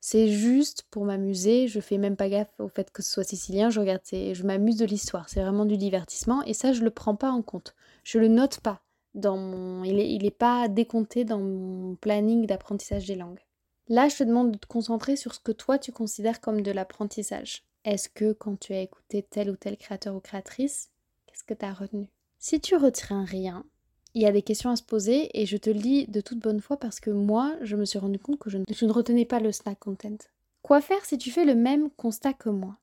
c'est 0.00 0.26
juste 0.26 0.82
pour 0.90 1.04
m'amuser, 1.04 1.68
je 1.68 1.78
fais 1.78 1.98
même 1.98 2.16
pas 2.16 2.28
gaffe 2.28 2.50
au 2.58 2.66
fait 2.66 2.90
que 2.90 3.04
ce 3.04 3.12
soit 3.12 3.22
sicilien, 3.22 3.70
je 3.70 3.78
regarde, 3.78 4.02
je 4.10 4.42
m'amuse 4.42 4.78
de 4.78 4.84
l'histoire, 4.84 5.28
c'est 5.28 5.42
vraiment 5.42 5.64
du 5.64 5.76
divertissement, 5.76 6.42
et 6.42 6.54
ça, 6.54 6.72
je 6.72 6.82
le 6.82 6.90
prends 6.90 7.14
pas 7.14 7.30
en 7.30 7.42
compte. 7.42 7.76
Je 8.02 8.18
le 8.18 8.26
note 8.26 8.58
pas 8.58 8.82
il 9.24 10.22
n'est 10.22 10.30
pas 10.30 10.68
décompté 10.68 11.24
dans 11.24 11.40
mon 11.40 11.94
planning 11.96 12.46
d'apprentissage 12.46 13.06
des 13.06 13.16
langues. 13.16 13.40
Là, 13.88 14.08
je 14.08 14.16
te 14.16 14.24
demande 14.24 14.52
de 14.52 14.58
te 14.58 14.66
concentrer 14.66 15.16
sur 15.16 15.34
ce 15.34 15.40
que 15.40 15.52
toi 15.52 15.78
tu 15.78 15.92
considères 15.92 16.40
comme 16.40 16.62
de 16.62 16.70
l'apprentissage. 16.70 17.64
Est-ce 17.84 18.08
que 18.08 18.32
quand 18.32 18.58
tu 18.60 18.74
as 18.74 18.82
écouté 18.82 19.22
tel 19.22 19.50
ou 19.50 19.56
tel 19.56 19.76
créateur 19.76 20.14
ou 20.14 20.20
créatrice, 20.20 20.90
qu'est-ce 21.26 21.44
que 21.44 21.54
tu 21.54 21.64
as 21.64 21.72
retenu? 21.72 22.06
Si 22.38 22.60
tu 22.60 22.76
retiens 22.76 23.24
rien, 23.24 23.64
il 24.14 24.22
y 24.22 24.26
a 24.26 24.32
des 24.32 24.42
questions 24.42 24.70
à 24.70 24.76
se 24.76 24.82
poser 24.82 25.30
et 25.40 25.46
je 25.46 25.56
te 25.56 25.70
le 25.70 25.78
dis 25.78 26.06
de 26.06 26.20
toute 26.20 26.38
bonne 26.38 26.60
foi 26.60 26.76
parce 26.76 27.00
que 27.00 27.10
moi, 27.10 27.56
je 27.62 27.76
me 27.76 27.84
suis 27.84 27.98
rendu 27.98 28.18
compte 28.18 28.38
que 28.38 28.50
je 28.50 28.58
ne, 28.58 28.64
je 28.70 28.84
ne 28.84 28.92
retenais 28.92 29.24
pas 29.24 29.40
le 29.40 29.52
snack 29.52 29.78
content. 29.78 30.18
Quoi 30.62 30.80
faire 30.80 31.04
si 31.04 31.16
tu 31.18 31.30
fais 31.30 31.44
le 31.44 31.54
même 31.54 31.90
constat 31.90 32.34
que 32.34 32.50
moi? 32.50 32.76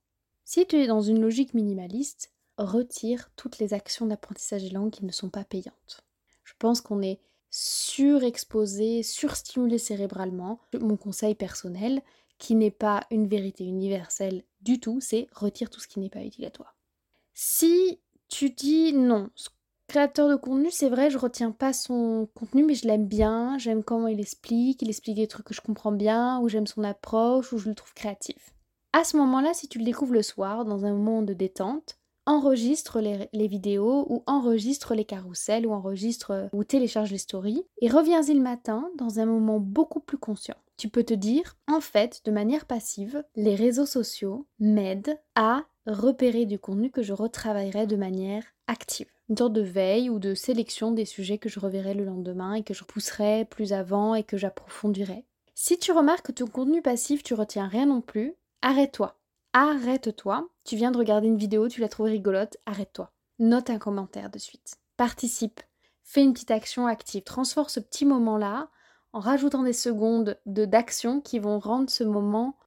Si 0.44 0.65
tu 0.65 0.77
es 0.77 0.88
dans 0.88 1.01
une 1.01 1.22
logique 1.22 1.54
minimaliste, 1.54 2.32
retire 2.58 3.30
toutes 3.36 3.60
les 3.60 3.74
actions 3.74 4.06
d'apprentissage 4.06 4.63
des 4.63 4.70
langues 4.70 4.92
qui 4.92 5.06
ne 5.06 5.12
sont 5.12 5.30
pas 5.30 5.44
payantes. 5.44 6.05
Je 6.46 6.54
pense 6.58 6.80
qu'on 6.80 7.02
est 7.02 7.20
surexposé, 7.50 9.04
surstimulé 9.04 9.78
cérébralement. 9.78 10.60
Mon 10.80 10.98
conseil 10.98 11.36
personnel, 11.36 12.02
qui 12.38 12.56
n'est 12.56 12.72
pas 12.72 13.06
une 13.12 13.28
vérité 13.28 13.64
universelle 13.64 14.44
du 14.62 14.80
tout, 14.80 15.00
c'est 15.02 15.28
retire 15.34 15.70
tout 15.70 15.80
ce 15.80 15.88
qui 15.88 16.00
n'est 16.00 16.10
pas 16.10 16.24
utile 16.24 16.46
à 16.46 16.52
toi. 16.52 16.74
Si 17.34 18.00
tu 18.28 18.50
dis 18.50 18.94
non, 18.94 19.30
créateur 19.88 20.30
de 20.30 20.36
contenu, 20.36 20.70
c'est 20.72 20.90
vrai, 20.90 21.10
je 21.10 21.18
retiens 21.18 21.52
pas 21.52 21.74
son 21.74 22.28
contenu, 22.34 22.64
mais 22.64 22.75
je 22.75 22.88
l'aime 22.88 23.08
bien, 23.08 23.58
j'aime 23.58 23.84
comment 23.84 24.08
il 24.08 24.20
explique, 24.20 24.82
il 24.82 24.90
explique 24.90 25.18
des 25.18 25.28
trucs 25.28 25.46
que 25.46 25.54
je 25.54 25.62
comprends 25.62 25.92
bien, 25.92 26.40
ou 26.40 26.50
j'aime 26.50 26.68
son 26.68 26.84
approche, 26.84 27.54
ou 27.54 27.58
je 27.58 27.70
le 27.70 27.75
trouve 27.75 27.94
créatif. 27.94 28.54
À 28.94 29.04
ce 29.04 29.18
moment-là, 29.18 29.54
si 29.54 29.68
tu 29.68 29.80
le 29.80 29.86
découvres 29.86 30.14
le 30.14 30.24
soir, 30.24 30.66
dans 30.66 30.86
un 30.86 30.94
moment 30.94 31.22
de 31.22 31.34
détente, 31.34 31.98
enregistre 32.25 33.00
les, 33.00 33.48
vidéos 33.48 34.05
ou 34.10 34.24
enregistre 34.25 34.96
les 34.96 35.05
carousels 35.05 35.67
ou 35.67 35.74
enregistre 35.74 36.50
ou 36.53 36.63
télécharge 36.63 37.12
les 37.12 37.17
stories 37.17 37.65
et 37.82 37.89
reviens-y 37.89 38.34
le 38.34 38.41
matin 38.41 38.89
dans 38.98 39.20
un 39.20 39.25
moment 39.25 39.60
beaucoup 39.60 40.00
plus 40.00 40.17
conscient. 40.17 40.55
Tu 40.77 40.89
peux 40.89 41.03
te 41.03 41.13
dire, 41.13 41.55
en 41.67 41.79
fait, 41.79 42.22
de 42.25 42.32
manière 42.32 42.65
passive, 42.65 43.24
les 43.36 43.55
réseaux 43.55 43.86
sociaux 43.86 44.46
m'aident 44.60 45.20
à 45.36 45.63
repérer 45.88 46.46
du 46.46 46.60
contenu 46.60 46.89
que 46.89 47.03
je 47.03 47.13
retravaillerai 47.13 47.88
de 47.88 47.96
manière 47.96 48.44
active. 48.67 49.08
Une 49.29 49.38
sorte 49.38 49.53
de 49.53 49.62
veille 49.62 50.10
ou 50.10 50.20
de 50.20 50.34
sélection 50.34 50.91
des 50.91 51.05
sujets 51.05 51.38
que 51.38 51.50
je 51.50 51.60
reverrai 51.60 51.94
le 51.94 52.05
lendemain 52.05 52.55
et 52.55 52.63
que 52.63 52.74
je 52.74 52.84
pousserai 52.84 53.46
plus 53.46 53.74
avant 53.74 54.15
et 54.15 54.24
que 54.24 54.38
j'approfondirai. 54.38 55.25
Si 55.53 55.79
tu 55.79 55.91
remarques 55.91 56.27
que 56.27 56.32
ton 56.32 56.48
contenu 56.48 56.82
passif, 56.82 57.24
tu 57.24 57.34
retiens 57.34 57.67
rien 57.67 57.86
non 57.86 58.01
plus, 58.01 58.36
arrête-toi 58.62 59.15
arrête-toi. 59.56 60.50
Tu 60.66 60.76
viens 60.76 60.92
de 60.92 60.98
regarder 60.98 61.28
une 61.28 61.38
vidéo, 61.38 61.70
tu 61.70 61.80
l'as 61.80 61.88
trouvée 61.88 62.12
rigolote, 62.12 62.58
arrête-toi. 62.66 63.10
Note 63.40 63.70
un 63.70 63.80
commentaire 63.80 64.30
de 64.30 64.38
suite. 64.38 64.76
Participe. 64.98 65.62
Fais 66.04 66.24
une 66.24 66.34
petite 66.34 66.51
action 66.51 66.88
active. 66.88 67.24
Transforme 67.24 67.70
ce 67.70 67.79
petit 67.79 68.06
moment-là 68.06 68.70
en 69.14 69.20
rajoutant 69.20 69.64
des 69.64 69.74
secondes 69.74 70.38
de 70.46 70.66
d'action 70.66 71.22
qui 71.22 71.40
vont 71.40 71.60
rendre 71.60 71.90
ce 71.90 72.03
moment 72.03 72.58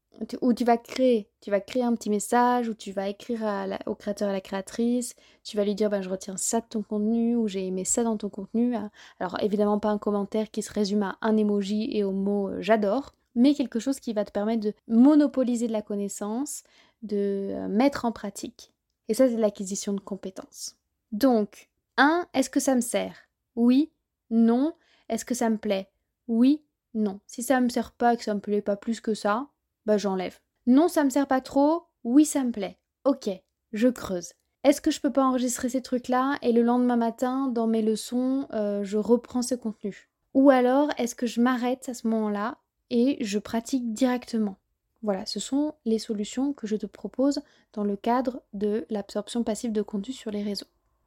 où 0.40 0.54
tu 0.54 0.64
vas 0.64 0.78
créer. 0.78 1.28
Tu 1.42 1.50
vas 1.50 1.60
créer 1.60 1.84
un 1.84 1.94
petit 1.94 2.08
message, 2.08 2.70
où 2.70 2.74
tu 2.74 2.90
vas 2.90 3.08
écrire 3.08 3.40
au 3.86 3.94
créateur, 3.94 4.30
à 4.30 4.32
la 4.32 4.40
créatrice, 4.40 5.14
tu 5.44 5.58
vas 5.58 5.64
lui 5.64 5.74
dire 5.74 5.90
ben, 5.90 6.00
je 6.00 6.08
retiens 6.08 6.38
ça 6.38 6.60
de 6.60 6.66
ton 6.68 6.82
contenu, 6.82 7.36
ou 7.36 7.48
j'ai 7.48 7.66
aimé 7.66 7.84
ça 7.84 8.02
dans 8.02 8.16
ton 8.16 8.30
contenu. 8.30 8.74
Alors 9.20 9.36
évidemment 9.42 9.78
pas 9.78 9.90
un 9.90 9.98
commentaire 9.98 10.50
qui 10.50 10.62
se 10.62 10.72
résume 10.72 11.02
à 11.02 11.18
un 11.20 11.36
emoji 11.36 11.90
et 11.92 12.02
au 12.02 12.12
mot 12.12 12.48
euh, 12.48 12.62
j'adore, 12.62 13.12
mais 13.38 13.54
quelque 13.54 13.78
chose 13.78 14.00
qui 14.00 14.12
va 14.12 14.24
te 14.24 14.32
permettre 14.32 14.64
de 14.64 14.74
monopoliser 14.88 15.68
de 15.68 15.72
la 15.72 15.82
connaissance, 15.82 16.64
de 17.02 17.50
euh, 17.52 17.68
mettre 17.68 18.04
en 18.04 18.12
pratique. 18.12 18.72
Et 19.08 19.14
ça, 19.14 19.28
c'est 19.28 19.36
l'acquisition 19.36 19.92
de 19.92 20.00
compétences. 20.00 20.76
Donc, 21.12 21.70
1. 21.96 22.26
Est-ce 22.34 22.50
que 22.50 22.60
ça 22.60 22.74
me 22.74 22.80
sert? 22.80 23.28
Oui, 23.56 23.90
non. 24.30 24.74
Est-ce 25.08 25.24
que 25.24 25.34
ça 25.34 25.50
me 25.50 25.56
plaît? 25.56 25.90
Oui, 26.26 26.62
non. 26.94 27.20
Si 27.26 27.42
ça 27.42 27.60
me 27.60 27.68
sert 27.68 27.92
pas 27.92 28.14
et 28.14 28.16
que 28.16 28.24
ça 28.24 28.34
me 28.34 28.40
plaît 28.40 28.62
pas 28.62 28.76
plus 28.76 29.00
que 29.00 29.14
ça, 29.14 29.48
bah 29.86 29.96
j'enlève. 29.96 30.38
Non, 30.66 30.88
ça 30.88 31.04
me 31.04 31.10
sert 31.10 31.26
pas 31.26 31.40
trop? 31.40 31.84
Oui, 32.04 32.24
ça 32.24 32.44
me 32.44 32.52
plaît. 32.52 32.78
Ok, 33.04 33.30
je 33.72 33.88
creuse. 33.88 34.32
Est-ce 34.64 34.80
que 34.80 34.90
je 34.90 35.00
peux 35.00 35.12
pas 35.12 35.24
enregistrer 35.24 35.68
ces 35.68 35.80
trucs-là 35.80 36.36
et 36.42 36.52
le 36.52 36.62
lendemain 36.62 36.96
matin, 36.96 37.48
dans 37.48 37.66
mes 37.66 37.80
leçons, 37.80 38.46
euh, 38.52 38.84
je 38.84 38.98
reprends 38.98 39.42
ce 39.42 39.54
contenu? 39.54 40.10
Ou 40.34 40.50
alors, 40.50 40.90
est-ce 40.98 41.14
que 41.14 41.26
je 41.26 41.40
m'arrête 41.40 41.88
à 41.88 41.94
ce 41.94 42.06
moment-là 42.08 42.58
et 42.90 43.16
je 43.24 43.38
pratique 43.38 43.94
directement? 43.94 44.58
Voilà, 45.02 45.26
ce 45.26 45.40
sont 45.40 45.74
les 45.84 45.98
solutions 45.98 46.52
que 46.52 46.66
je 46.66 46.76
te 46.76 46.86
propose 46.86 47.40
dans 47.72 47.84
le 47.84 47.96
cadre 47.96 48.42
de 48.52 48.86
l'absorption 48.90 49.44
passive 49.44 49.72
de 49.72 49.82
contenu 49.82 50.12
sur 50.12 50.30
les 50.30 50.42
réseaux. 50.42 50.66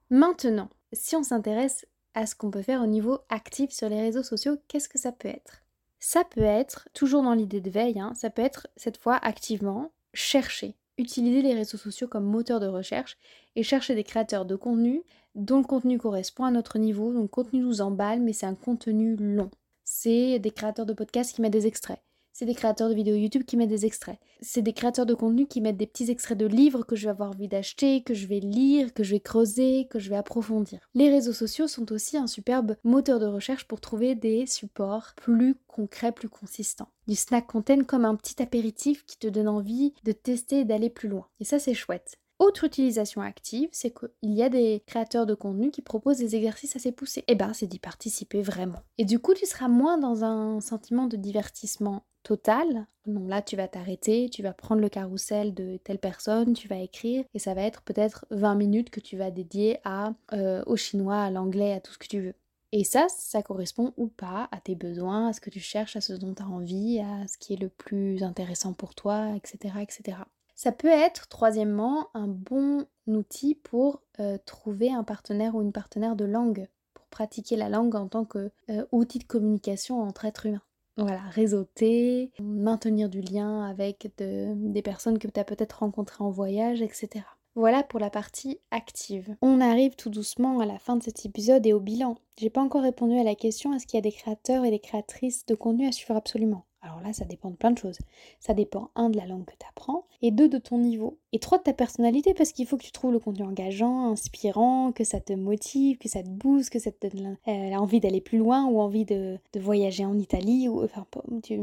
Maintenant, 0.09 0.69
si 0.93 1.15
on 1.15 1.23
s'intéresse 1.23 1.85
à 2.13 2.25
ce 2.25 2.35
qu'on 2.35 2.51
peut 2.51 2.61
faire 2.61 2.81
au 2.81 2.87
niveau 2.87 3.19
actif 3.29 3.71
sur 3.71 3.89
les 3.89 4.01
réseaux 4.01 4.23
sociaux, 4.23 4.57
qu'est-ce 4.67 4.89
que 4.89 4.97
ça 4.99 5.11
peut 5.11 5.27
être? 5.27 5.63
Ça 5.99 6.23
peut 6.23 6.41
être, 6.41 6.89
toujours 6.93 7.23
dans 7.23 7.33
l'idée 7.33 7.61
de 7.61 7.69
veille, 7.69 7.99
hein, 7.99 8.13
ça 8.15 8.29
peut 8.29 8.41
être 8.41 8.67
cette 8.75 8.97
fois 8.97 9.15
activement 9.17 9.91
chercher, 10.13 10.75
utiliser 10.97 11.41
les 11.41 11.53
réseaux 11.53 11.77
sociaux 11.77 12.07
comme 12.07 12.25
moteur 12.25 12.59
de 12.59 12.67
recherche 12.67 13.17
et 13.55 13.63
chercher 13.63 13.95
des 13.95 14.03
créateurs 14.03 14.45
de 14.45 14.55
contenu 14.55 15.03
dont 15.35 15.59
le 15.59 15.63
contenu 15.63 15.97
correspond 15.97 16.43
à 16.43 16.51
notre 16.51 16.79
niveau, 16.79 17.13
donc 17.13 17.23
le 17.23 17.27
contenu 17.27 17.59
nous 17.59 17.81
emballe, 17.81 18.19
mais 18.19 18.33
c'est 18.33 18.45
un 18.45 18.55
contenu 18.55 19.15
long 19.15 19.51
c'est 19.91 20.39
des 20.39 20.51
créateurs 20.51 20.85
de 20.85 20.93
podcasts 20.93 21.35
qui 21.35 21.41
mettent 21.41 21.51
des 21.51 21.67
extraits. 21.67 21.99
C'est 22.41 22.47
des 22.47 22.55
créateurs 22.55 22.89
de 22.89 22.95
vidéos 22.95 23.13
YouTube 23.13 23.43
qui 23.43 23.55
mettent 23.55 23.69
des 23.69 23.85
extraits. 23.85 24.17
C'est 24.41 24.63
des 24.63 24.73
créateurs 24.73 25.05
de 25.05 25.13
contenu 25.13 25.45
qui 25.45 25.61
mettent 25.61 25.77
des 25.77 25.85
petits 25.85 26.09
extraits 26.09 26.39
de 26.39 26.47
livres 26.47 26.83
que 26.83 26.95
je 26.95 27.03
vais 27.03 27.11
avoir 27.11 27.29
envie 27.29 27.47
d'acheter, 27.47 28.01
que 28.01 28.15
je 28.15 28.25
vais 28.25 28.39
lire, 28.39 28.95
que 28.95 29.03
je 29.03 29.11
vais 29.11 29.19
creuser, 29.19 29.85
que 29.91 29.99
je 29.99 30.09
vais 30.09 30.15
approfondir. 30.15 30.79
Les 30.95 31.11
réseaux 31.11 31.33
sociaux 31.33 31.67
sont 31.67 31.91
aussi 31.91 32.17
un 32.17 32.25
superbe 32.25 32.77
moteur 32.83 33.19
de 33.19 33.27
recherche 33.27 33.65
pour 33.65 33.79
trouver 33.79 34.15
des 34.15 34.47
supports 34.47 35.13
plus 35.17 35.53
concrets, 35.67 36.11
plus 36.11 36.29
consistants. 36.29 36.89
Du 37.07 37.13
snack 37.13 37.45
content 37.45 37.83
comme 37.83 38.05
un 38.05 38.15
petit 38.15 38.41
apéritif 38.41 39.05
qui 39.05 39.19
te 39.19 39.27
donne 39.27 39.47
envie 39.47 39.93
de 40.03 40.11
tester 40.11 40.61
et 40.61 40.65
d'aller 40.65 40.89
plus 40.89 41.09
loin. 41.09 41.27
Et 41.39 41.45
ça 41.45 41.59
c'est 41.59 41.75
chouette. 41.75 42.17
Autre 42.39 42.63
utilisation 42.63 43.21
active, 43.21 43.69
c'est 43.71 43.93
qu'il 43.93 44.33
y 44.33 44.41
a 44.41 44.49
des 44.49 44.81
créateurs 44.87 45.27
de 45.27 45.35
contenu 45.35 45.69
qui 45.69 45.83
proposent 45.83 46.17
des 46.17 46.35
exercices 46.35 46.75
assez 46.75 46.91
poussés. 46.91 47.23
Eh 47.27 47.35
ben, 47.35 47.53
c'est 47.53 47.67
d'y 47.67 47.77
participer 47.77 48.41
vraiment. 48.41 48.79
Et 48.97 49.05
du 49.05 49.19
coup, 49.19 49.35
tu 49.35 49.45
seras 49.45 49.67
moins 49.67 49.99
dans 49.99 50.23
un 50.23 50.59
sentiment 50.59 51.05
de 51.05 51.17
divertissement 51.17 52.01
total. 52.23 52.87
Non, 53.07 53.27
là, 53.27 53.41
tu 53.41 53.55
vas 53.55 53.67
t'arrêter, 53.67 54.29
tu 54.29 54.43
vas 54.43 54.53
prendre 54.53 54.81
le 54.81 54.89
carrousel 54.89 55.53
de 55.53 55.77
telle 55.77 55.97
personne, 55.97 56.53
tu 56.53 56.67
vas 56.67 56.77
écrire, 56.77 57.25
et 57.33 57.39
ça 57.39 57.53
va 57.53 57.63
être 57.63 57.81
peut-être 57.81 58.25
20 58.29 58.55
minutes 58.55 58.89
que 58.91 58.99
tu 58.99 59.17
vas 59.17 59.31
dédier 59.31 59.79
à, 59.83 60.13
euh, 60.33 60.63
au 60.67 60.75
chinois, 60.75 61.21
à 61.21 61.31
l'anglais, 61.31 61.73
à 61.73 61.79
tout 61.79 61.93
ce 61.93 61.97
que 61.97 62.07
tu 62.07 62.21
veux. 62.21 62.35
Et 62.73 62.83
ça, 62.83 63.07
ça 63.09 63.43
correspond 63.43 63.93
ou 63.97 64.07
pas 64.07 64.47
à 64.51 64.59
tes 64.61 64.75
besoins, 64.75 65.27
à 65.27 65.33
ce 65.33 65.41
que 65.41 65.49
tu 65.49 65.59
cherches, 65.59 65.95
à 65.97 66.01
ce 66.01 66.13
dont 66.13 66.33
tu 66.33 66.41
as 66.41 66.47
envie, 66.47 66.99
à 66.99 67.27
ce 67.27 67.37
qui 67.37 67.53
est 67.53 67.61
le 67.61 67.69
plus 67.69 68.23
intéressant 68.23 68.73
pour 68.73 68.95
toi, 68.95 69.35
etc. 69.35 69.75
etc. 69.81 70.19
Ça 70.55 70.71
peut 70.71 70.87
être, 70.87 71.27
troisièmement, 71.27 72.09
un 72.13 72.27
bon 72.27 72.85
outil 73.07 73.55
pour 73.55 74.03
euh, 74.19 74.37
trouver 74.45 74.91
un 74.91 75.03
partenaire 75.03 75.55
ou 75.55 75.61
une 75.61 75.73
partenaire 75.73 76.15
de 76.15 76.23
langue, 76.23 76.67
pour 76.93 77.07
pratiquer 77.07 77.57
la 77.57 77.67
langue 77.67 77.95
en 77.95 78.07
tant 78.07 78.23
qu'outil 78.23 78.59
euh, 78.69 78.85
de 79.21 79.27
communication 79.27 80.01
entre 80.01 80.25
êtres 80.25 80.45
humains. 80.45 80.61
Voilà, 80.97 81.21
réseauter, 81.29 82.31
maintenir 82.39 83.09
du 83.09 83.21
lien 83.21 83.63
avec 83.63 84.11
des 84.17 84.81
personnes 84.81 85.19
que 85.19 85.27
tu 85.27 85.39
as 85.39 85.45
peut-être 85.45 85.79
rencontrées 85.79 86.23
en 86.23 86.29
voyage, 86.29 86.81
etc. 86.81 87.25
Voilà 87.55 87.83
pour 87.83 87.99
la 87.99 88.09
partie 88.09 88.59
active. 88.71 89.35
On 89.41 89.59
arrive 89.59 89.95
tout 89.95 90.09
doucement 90.09 90.59
à 90.59 90.65
la 90.65 90.79
fin 90.79 90.95
de 90.95 91.03
cet 91.03 91.25
épisode 91.25 91.65
et 91.65 91.73
au 91.73 91.81
bilan. 91.81 92.15
J'ai 92.37 92.49
pas 92.49 92.61
encore 92.61 92.83
répondu 92.83 93.19
à 93.19 93.23
la 93.23 93.35
question 93.35 93.73
est-ce 93.73 93.85
qu'il 93.85 93.97
y 93.97 93.99
a 93.99 94.01
des 94.01 94.11
créateurs 94.11 94.63
et 94.63 94.71
des 94.71 94.79
créatrices 94.79 95.45
de 95.45 95.55
contenu 95.55 95.87
à 95.87 95.91
suivre 95.91 96.15
absolument? 96.15 96.65
Alors 96.81 96.99
là, 97.01 97.13
ça 97.13 97.25
dépend 97.25 97.51
de 97.51 97.55
plein 97.55 97.71
de 97.71 97.77
choses. 97.77 97.99
Ça 98.39 98.53
dépend, 98.53 98.89
un, 98.95 99.09
de 99.09 99.17
la 99.17 99.27
langue 99.27 99.45
que 99.45 99.53
tu 99.57 99.65
apprends, 99.69 100.05
et 100.23 100.31
deux, 100.31 100.49
de 100.49 100.57
ton 100.57 100.79
niveau. 100.79 101.19
Et 101.31 101.39
trois, 101.39 101.59
de 101.59 101.63
ta 101.63 101.73
personnalité, 101.73 102.33
parce 102.33 102.51
qu'il 102.51 102.65
faut 102.65 102.77
que 102.77 102.83
tu 102.83 102.91
trouves 102.91 103.11
le 103.11 103.19
contenu 103.19 103.45
engageant, 103.45 104.11
inspirant, 104.11 104.91
que 104.91 105.03
ça 105.03 105.19
te 105.19 105.33
motive, 105.33 105.99
que 105.99 106.09
ça 106.09 106.23
te 106.23 106.29
booste, 106.29 106.71
que 106.71 106.79
ça 106.79 106.91
te 106.91 107.07
donne 107.07 107.37
euh, 107.47 107.75
envie 107.75 107.99
d'aller 107.99 108.21
plus 108.21 108.39
loin, 108.39 108.65
ou 108.65 108.79
envie 108.79 109.05
de, 109.05 109.37
voyager 109.55 110.05
en 110.05 110.17
Italie, 110.17 110.67
ou 110.69 110.83
enfin, 110.83 111.05
tu 111.43 111.53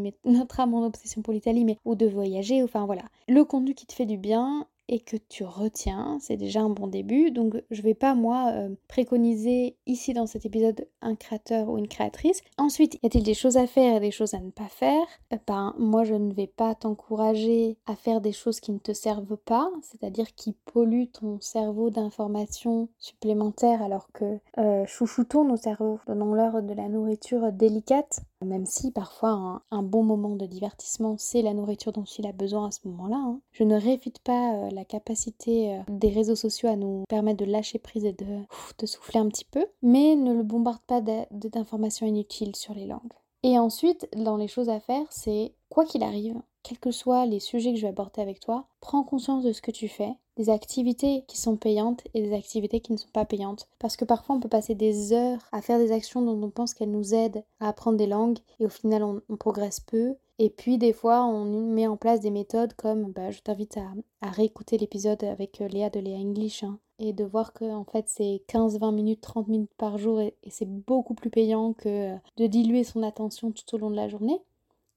âme 0.59 0.75
en 0.75 0.87
obsession 0.87 1.23
pour 1.23 1.33
l'Italie, 1.33 1.65
mais 1.65 1.79
ou 1.85 1.97
de 1.97 2.07
voyager, 2.07 2.63
enfin 2.63 2.87
voilà. 2.87 3.03
Le 3.29 3.45
contenu 3.45 3.75
qui 3.75 3.87
te 3.87 3.93
fait 3.93 4.07
du 4.07 4.19
bien, 4.19 4.67
et 4.89 5.01
que 5.01 5.17
tu 5.17 5.45
retiens, 5.45 6.19
c'est 6.21 6.37
déjà 6.37 6.61
un 6.61 6.71
bon 6.71 6.87
début. 6.87 7.31
Donc 7.31 7.55
je 7.71 7.83
vais 7.83 7.95
pas 7.95 8.15
moi 8.15 8.51
euh, 8.53 8.75
préconiser 8.89 9.77
ici 9.87 10.15
dans 10.15 10.27
cet 10.27 10.47
épisode 10.47 10.87
un 11.03 11.15
créateur 11.15 11.69
ou 11.69 11.79
une 11.79 11.89
créatrice. 11.89 12.41
Ensuite, 12.57 12.99
y 13.03 13.07
a-t-il 13.07 13.25
des 13.25 13.35
choses 13.35 13.57
à 13.57 13.67
faire 13.67 13.97
et 13.97 14.01
des 14.01 14.11
choses 14.11 14.35
à 14.35 14.41
ne 14.41 14.51
pas 14.51 14.69
faire? 14.69 15.07
Euh, 15.33 15.37
Ben 15.47 15.75
moi 15.79 16.05
je 16.05 16.15
ne 16.15 16.33
vais 16.33 16.47
pas 16.47 16.75
t'encourager 16.75 17.77
à 17.87 17.95
faire 17.95 18.21
des 18.21 18.33
choses 18.33 18.61
qui 18.61 18.73
ne 18.73 18.79
te 18.79 18.93
servent 18.93 19.37
pas, 19.37 19.71
c'est-à-dire 19.83 20.35
qui 20.35 20.53
polluent 20.65 21.11
ton 21.11 21.41
cerveau 21.41 21.91
d'informations 21.91 22.89
supplémentaires 22.99 23.83
alors 23.83 24.11
que 24.13 24.39
euh, 24.59 24.85
chouchoutons 24.87 25.45
nos 25.45 25.57
cerveaux, 25.57 26.01
donnons-leur 26.07 26.63
de 26.63 26.75
la 26.75 26.89
nourriture 26.89 27.53
délicate, 27.53 28.21
même 28.45 28.67
si 28.67 28.91
parfois 28.91 29.63
un, 29.71 29.83
bon 29.83 30.03
moment 30.03 30.37
de 30.37 30.47
divertissement 30.47 31.17
c'est 31.19 31.43
la 31.43 31.55
nourriture 31.55 31.93
dont 31.93 32.05
il 32.05 32.27
a 32.27 32.33
besoin 32.33 32.69
à 32.69 32.71
ce 32.71 32.87
moment-là. 32.89 33.17
Hein. 33.17 33.41
Je 33.53 33.65
ne 33.65 33.77
réfute 33.77 34.19
pas 34.21 34.55
euh, 34.55 34.71
la 34.71 34.85
capacité 34.85 35.75
euh, 35.75 35.79
des 35.89 36.11
réseaux 36.11 36.37
sociaux 36.37 36.69
à 36.69 36.77
nous 36.77 37.05
permettre 37.09 37.45
de 37.45 37.51
lâcher 37.51 37.79
prise 37.79 38.05
et 38.05 38.13
de, 38.13 38.45
de 38.79 38.87
souffler 38.87 39.21
un 39.21 39.29
petit 39.29 39.45
peu, 39.45 39.67
mais 39.83 40.15
ne 40.15 40.35
le 40.35 40.43
bombarde 40.43 40.83
pas 40.87 41.01
d'informations 41.01 42.07
inutiles 42.07 42.57
sur 42.57 42.75
les 42.75 42.87
langues. 42.87 43.13
Et 43.43 43.59
ensuite, 43.59 44.09
dans 44.17 44.37
les 44.37 44.49
choses 44.49 44.69
à 44.69 44.81
faire, 44.81 45.07
c'est 45.11 45.55
quoi 45.69 45.85
qu'il 45.85 46.03
arrive, 46.03 46.37
quels 46.69 46.79
que 46.79 46.91
soient 46.91 47.25
les 47.25 47.41
sujets 47.41 47.73
que 47.73 47.79
je 47.79 47.83
vais 47.83 47.89
aborder 47.89 48.21
avec 48.21 48.41
toi, 48.41 48.67
prends 48.81 49.03
conscience 49.03 49.43
de 49.43 49.53
ce 49.53 49.63
que 49.63 49.71
tu 49.71 49.89
fais, 49.89 50.13
des 50.37 50.51
activités 50.51 51.25
qui 51.27 51.39
sont 51.39 51.57
payantes 51.57 52.03
et 52.13 52.21
des 52.21 52.35
activités 52.35 52.81
qui 52.81 52.93
ne 52.93 52.99
sont 52.99 53.09
pas 53.11 53.25
payantes. 53.25 53.69
Parce 53.79 53.97
que 53.97 54.05
parfois 54.05 54.37
on 54.37 54.41
peut 54.41 54.51
passer 54.51 54.75
des 54.75 55.15
heures 55.15 55.41
à 55.51 55.63
faire 55.63 55.79
des 55.79 55.93
actions 55.93 56.21
dont 56.21 56.41
on 56.43 56.51
pense 56.51 56.75
qu'elles 56.75 56.91
nous 56.91 57.15
aident 57.15 57.43
à 57.61 57.69
apprendre 57.69 57.97
des 57.97 58.07
langues 58.07 58.39
et 58.61 58.67
au 58.67 58.69
final 58.69 59.03
on, 59.03 59.37
progresse 59.37 59.81
peu. 59.81 60.17
Et 60.39 60.51
puis 60.51 60.77
des 60.77 60.93
fois 60.93 61.25
on 61.25 61.45
met 61.73 61.87
en 61.87 61.97
place 61.97 62.21
des 62.21 62.31
méthodes 62.31 62.75
comme, 62.75 63.13
bah, 63.13 63.31
je 63.31 63.41
t'invite 63.41 63.79
à, 63.79 64.31
réécouter 64.31 64.77
l'épisode 64.77 65.25
avec 65.25 65.63
euh, 65.63 65.69
Léa 65.69 65.89
de 65.89 66.01
Léa 66.01 66.19
English 66.19 66.65
hein, 66.65 66.79
et 66.99 67.15
de 67.15 67.25
voir 67.25 67.55
que 67.55 67.65
en 67.65 67.85
fait 67.85 68.05
c'est 68.09 68.43
15-20 68.49 68.95
minutes, 68.95 69.23
30 69.23 69.49
minutes 69.49 69.75
par 69.79 69.97
jour 69.97 70.21
et 70.21 70.35
c'est 70.51 70.69
beaucoup 70.69 71.15
plus 71.15 71.31
payant 71.31 71.73
que 71.73 72.13
euh, 72.15 72.17
de 72.37 72.47
diluer 72.47 72.85
son 72.85 73.03
attention 73.03 73.53
tout 73.53 73.75
au 73.75 73.79
long 73.79 73.91
de 73.91 73.97
la 73.97 74.09
journée. 74.09 74.43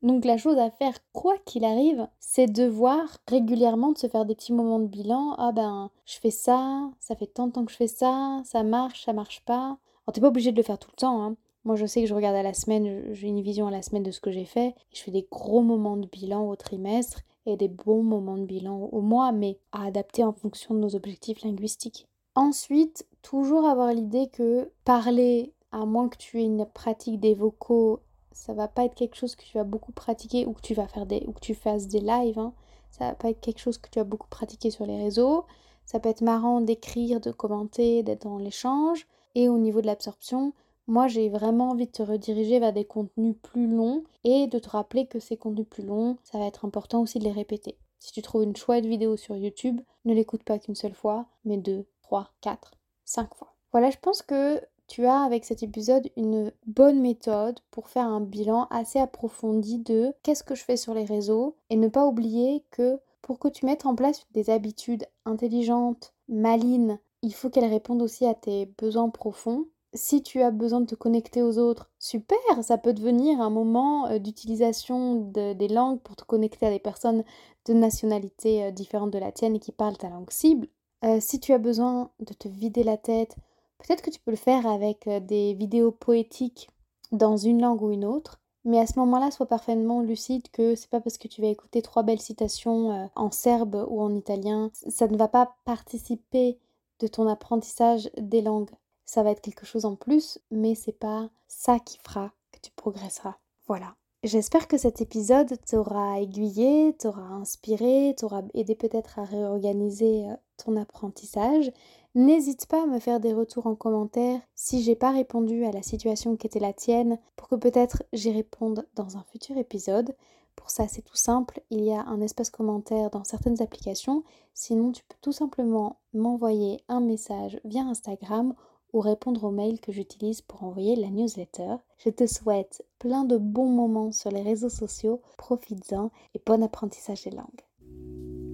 Donc 0.01 0.25
la 0.25 0.37
chose 0.37 0.57
à 0.57 0.71
faire, 0.71 0.95
quoi 1.13 1.35
qu'il 1.45 1.63
arrive, 1.63 2.07
c'est 2.19 2.47
de 2.47 2.65
voir 2.65 3.17
régulièrement 3.27 3.91
de 3.91 3.99
se 3.99 4.07
faire 4.07 4.25
des 4.25 4.33
petits 4.33 4.53
moments 4.53 4.79
de 4.79 4.87
bilan. 4.87 5.35
Ah 5.37 5.51
ben, 5.51 5.91
je 6.05 6.17
fais 6.17 6.31
ça, 6.31 6.89
ça 6.99 7.15
fait 7.15 7.27
tant 7.27 7.47
de 7.47 7.51
temps 7.51 7.65
que 7.65 7.71
je 7.71 7.77
fais 7.77 7.87
ça, 7.87 8.41
ça 8.43 8.63
marche, 8.63 9.05
ça 9.05 9.13
marche 9.13 9.41
pas. 9.45 9.77
Alors 10.05 10.13
t'es 10.13 10.21
pas 10.21 10.29
obligé 10.29 10.51
de 10.51 10.57
le 10.57 10.63
faire 10.63 10.79
tout 10.79 10.89
le 10.91 10.97
temps. 10.97 11.23
Hein. 11.23 11.35
Moi 11.65 11.75
je 11.75 11.85
sais 11.85 12.01
que 12.01 12.07
je 12.07 12.15
regarde 12.15 12.35
à 12.35 12.41
la 12.41 12.55
semaine, 12.55 13.13
j'ai 13.13 13.27
une 13.27 13.41
vision 13.41 13.67
à 13.67 13.71
la 13.71 13.83
semaine 13.83 14.01
de 14.01 14.09
ce 14.09 14.19
que 14.19 14.31
j'ai 14.31 14.45
fait. 14.45 14.73
je 14.91 15.01
fais 15.01 15.11
des 15.11 15.27
gros 15.31 15.61
moments 15.61 15.97
de 15.97 16.07
bilan 16.07 16.49
au 16.49 16.55
trimestre 16.55 17.21
et 17.45 17.55
des 17.55 17.67
bons 17.67 18.03
moments 18.03 18.37
de 18.37 18.45
bilan 18.45 18.89
au 18.91 19.01
mois, 19.01 19.31
mais 19.31 19.59
à 19.71 19.85
adapter 19.85 20.23
en 20.23 20.33
fonction 20.33 20.73
de 20.73 20.79
nos 20.79 20.95
objectifs 20.95 21.43
linguistiques. 21.43 22.07
Ensuite, 22.33 23.05
toujours 23.21 23.65
avoir 23.65 23.93
l'idée 23.93 24.29
que 24.29 24.71
parler, 24.85 25.53
à 25.71 25.85
moins 25.85 26.09
que 26.09 26.17
tu 26.17 26.39
aies 26.39 26.45
une 26.45 26.65
pratique 26.65 27.19
des 27.19 27.33
vocaux 27.33 27.99
ça 28.31 28.53
va 28.53 28.67
pas 28.67 28.85
être 28.85 28.95
quelque 28.95 29.15
chose 29.15 29.35
que 29.35 29.43
tu 29.43 29.57
vas 29.57 29.63
beaucoup 29.63 29.91
pratiquer 29.91 30.45
ou 30.45 30.53
que 30.53 30.61
tu 30.61 30.73
vas 30.73 30.87
faire 30.87 31.05
des 31.05 31.23
ou 31.27 31.33
que 31.33 31.39
tu 31.39 31.55
fasses 31.55 31.87
des 31.87 31.99
lives. 31.99 32.39
Hein. 32.39 32.53
Ça 32.89 33.09
va 33.09 33.15
pas 33.15 33.29
être 33.29 33.39
quelque 33.39 33.59
chose 33.59 33.77
que 33.77 33.89
tu 33.89 33.99
vas 33.99 34.05
beaucoup 34.05 34.27
pratiquer 34.27 34.71
sur 34.71 34.85
les 34.85 34.97
réseaux. 34.97 35.45
Ça 35.85 35.99
peut 35.99 36.09
être 36.09 36.21
marrant 36.21 36.61
d'écrire, 36.61 37.19
de 37.19 37.31
commenter, 37.31 38.03
d'être 38.03 38.23
dans 38.23 38.37
l'échange. 38.37 39.07
Et 39.35 39.49
au 39.49 39.57
niveau 39.57 39.81
de 39.81 39.87
l'absorption, 39.87 40.53
moi 40.87 41.07
j'ai 41.07 41.29
vraiment 41.29 41.69
envie 41.71 41.87
de 41.87 41.91
te 41.91 42.03
rediriger 42.03 42.59
vers 42.59 42.73
des 42.73 42.85
contenus 42.85 43.35
plus 43.41 43.67
longs 43.67 44.03
et 44.23 44.47
de 44.47 44.59
te 44.59 44.69
rappeler 44.69 45.07
que 45.07 45.19
ces 45.19 45.37
contenus 45.37 45.67
plus 45.69 45.85
longs, 45.85 46.17
ça 46.23 46.37
va 46.37 46.45
être 46.45 46.65
important 46.65 47.01
aussi 47.01 47.19
de 47.19 47.23
les 47.23 47.31
répéter. 47.31 47.77
Si 47.99 48.11
tu 48.11 48.21
trouves 48.21 48.43
une 48.43 48.55
chouette 48.55 48.85
vidéo 48.85 49.15
sur 49.15 49.37
YouTube, 49.37 49.79
ne 50.05 50.13
l'écoute 50.13 50.43
pas 50.43 50.59
qu'une 50.59 50.75
seule 50.75 50.95
fois, 50.95 51.27
mais 51.45 51.57
deux, 51.57 51.85
trois, 52.01 52.31
quatre, 52.41 52.73
cinq 53.05 53.33
fois. 53.35 53.53
Voilà, 53.71 53.89
je 53.89 53.97
pense 54.01 54.21
que 54.21 54.59
tu 54.91 55.05
as 55.05 55.21
avec 55.21 55.45
cet 55.45 55.63
épisode 55.63 56.09
une 56.17 56.51
bonne 56.67 56.99
méthode 56.99 57.61
pour 57.71 57.87
faire 57.87 58.05
un 58.05 58.19
bilan 58.19 58.67
assez 58.71 58.99
approfondi 58.99 59.79
de 59.79 60.13
qu'est-ce 60.21 60.43
que 60.43 60.53
je 60.53 60.65
fais 60.65 60.75
sur 60.75 60.93
les 60.93 61.05
réseaux 61.05 61.55
et 61.69 61.77
ne 61.77 61.87
pas 61.87 62.05
oublier 62.05 62.65
que 62.71 62.99
pour 63.21 63.39
que 63.39 63.47
tu 63.47 63.65
mettes 63.65 63.85
en 63.85 63.95
place 63.95 64.25
des 64.33 64.49
habitudes 64.49 65.05
intelligentes, 65.23 66.13
malines, 66.27 66.99
il 67.21 67.33
faut 67.33 67.49
qu'elles 67.49 67.71
répondent 67.71 68.01
aussi 68.01 68.25
à 68.25 68.33
tes 68.33 68.65
besoins 68.77 69.07
profonds. 69.07 69.65
Si 69.93 70.23
tu 70.23 70.41
as 70.41 70.51
besoin 70.51 70.81
de 70.81 70.87
te 70.87 70.95
connecter 70.95 71.41
aux 71.41 71.57
autres, 71.57 71.89
super, 71.97 72.37
ça 72.61 72.77
peut 72.77 72.93
devenir 72.93 73.39
un 73.39 73.49
moment 73.49 74.07
euh, 74.07 74.19
d'utilisation 74.19 75.15
des 75.31 75.67
langues 75.69 76.01
pour 76.01 76.17
te 76.17 76.25
connecter 76.25 76.65
à 76.65 76.69
des 76.69 76.79
personnes 76.79 77.23
de 77.65 77.73
nationalités 77.73 78.65
euh, 78.65 78.71
différentes 78.71 79.11
de 79.11 79.19
la 79.19 79.31
tienne 79.31 79.55
et 79.55 79.59
qui 79.59 79.71
parlent 79.71 79.97
ta 79.97 80.09
langue 80.09 80.31
cible. 80.31 80.67
Euh, 81.05 81.19
si 81.21 81.39
tu 81.39 81.53
as 81.53 81.59
besoin 81.59 82.11
de 82.19 82.33
te 82.33 82.49
vider 82.49 82.83
la 82.83 82.97
tête, 82.97 83.37
Peut-être 83.85 84.01
que 84.01 84.09
tu 84.09 84.19
peux 84.19 84.31
le 84.31 84.37
faire 84.37 84.67
avec 84.67 85.07
euh, 85.07 85.19
des 85.19 85.53
vidéos 85.53 85.91
poétiques 85.91 86.69
dans 87.11 87.37
une 87.37 87.61
langue 87.61 87.81
ou 87.81 87.91
une 87.91 88.05
autre, 88.05 88.39
mais 88.63 88.79
à 88.79 88.85
ce 88.85 88.99
moment-là, 88.99 89.31
sois 89.31 89.47
parfaitement 89.47 90.01
lucide 90.01 90.49
que 90.51 90.75
c'est 90.75 90.89
pas 90.89 91.01
parce 91.01 91.17
que 91.17 91.27
tu 91.27 91.41
vas 91.41 91.47
écouter 91.47 91.81
trois 91.81 92.03
belles 92.03 92.21
citations 92.21 92.91
euh, 92.91 93.05
en 93.15 93.31
serbe 93.31 93.85
ou 93.89 94.01
en 94.01 94.13
italien, 94.15 94.71
ça 94.73 95.07
ne 95.07 95.17
va 95.17 95.27
pas 95.27 95.55
participer 95.65 96.59
de 96.99 97.07
ton 97.07 97.27
apprentissage 97.27 98.11
des 98.17 98.41
langues. 98.41 98.69
Ça 99.05 99.23
va 99.23 99.31
être 99.31 99.41
quelque 99.41 99.65
chose 99.65 99.85
en 99.85 99.95
plus, 99.95 100.39
mais 100.51 100.75
c'est 100.75 100.91
pas 100.91 101.29
ça 101.47 101.79
qui 101.79 101.97
fera 101.97 102.31
que 102.51 102.59
tu 102.61 102.71
progresseras. 102.71 103.37
Voilà. 103.67 103.95
J'espère 104.23 104.67
que 104.67 104.77
cet 104.77 105.01
épisode 105.01 105.57
t'aura 105.65 106.21
aiguillé, 106.21 106.95
t'aura 106.99 107.23
inspiré, 107.23 108.13
t'aura 108.15 108.43
aidé 108.53 108.75
peut-être 108.75 109.17
à 109.17 109.23
réorganiser 109.23 110.27
euh, 110.29 110.35
ton 110.63 110.77
apprentissage. 110.77 111.71
N'hésite 112.13 112.65
pas 112.65 112.83
à 112.83 112.87
me 112.87 112.99
faire 112.99 113.21
des 113.21 113.31
retours 113.31 113.67
en 113.67 113.75
commentaire 113.75 114.41
si 114.53 114.83
j'ai 114.83 114.95
pas 114.95 115.11
répondu 115.11 115.63
à 115.63 115.71
la 115.71 115.81
situation 115.81 116.35
qui 116.35 116.45
était 116.45 116.59
la 116.59 116.73
tienne 116.73 117.17
pour 117.37 117.47
que 117.47 117.55
peut-être 117.55 118.03
j'y 118.11 118.31
réponde 118.31 118.85
dans 118.95 119.15
un 119.15 119.23
futur 119.23 119.57
épisode. 119.57 120.13
Pour 120.57 120.69
ça, 120.69 120.89
c'est 120.89 121.03
tout 121.03 121.15
simple, 121.15 121.61
il 121.69 121.85
y 121.85 121.93
a 121.93 122.01
un 122.01 122.19
espace 122.19 122.49
commentaire 122.49 123.11
dans 123.11 123.23
certaines 123.23 123.61
applications. 123.61 124.25
Sinon, 124.53 124.91
tu 124.91 125.03
peux 125.07 125.15
tout 125.21 125.31
simplement 125.31 126.01
m'envoyer 126.13 126.83
un 126.89 126.99
message 126.99 127.61
via 127.63 127.83
Instagram 127.83 128.55
ou 128.91 128.99
répondre 128.99 129.45
au 129.45 129.51
mail 129.51 129.79
que 129.79 129.93
j'utilise 129.93 130.41
pour 130.41 130.63
envoyer 130.63 130.97
la 130.97 131.09
newsletter. 131.09 131.75
Je 131.97 132.09
te 132.09 132.27
souhaite 132.27 132.85
plein 132.99 133.23
de 133.23 133.37
bons 133.37 133.69
moments 133.69 134.11
sur 134.11 134.31
les 134.31 134.41
réseaux 134.41 134.69
sociaux, 134.69 135.21
profites-en 135.37 136.11
et 136.35 136.41
bon 136.45 136.61
apprentissage 136.61 137.23
des 137.23 137.31
langues. 137.31 137.61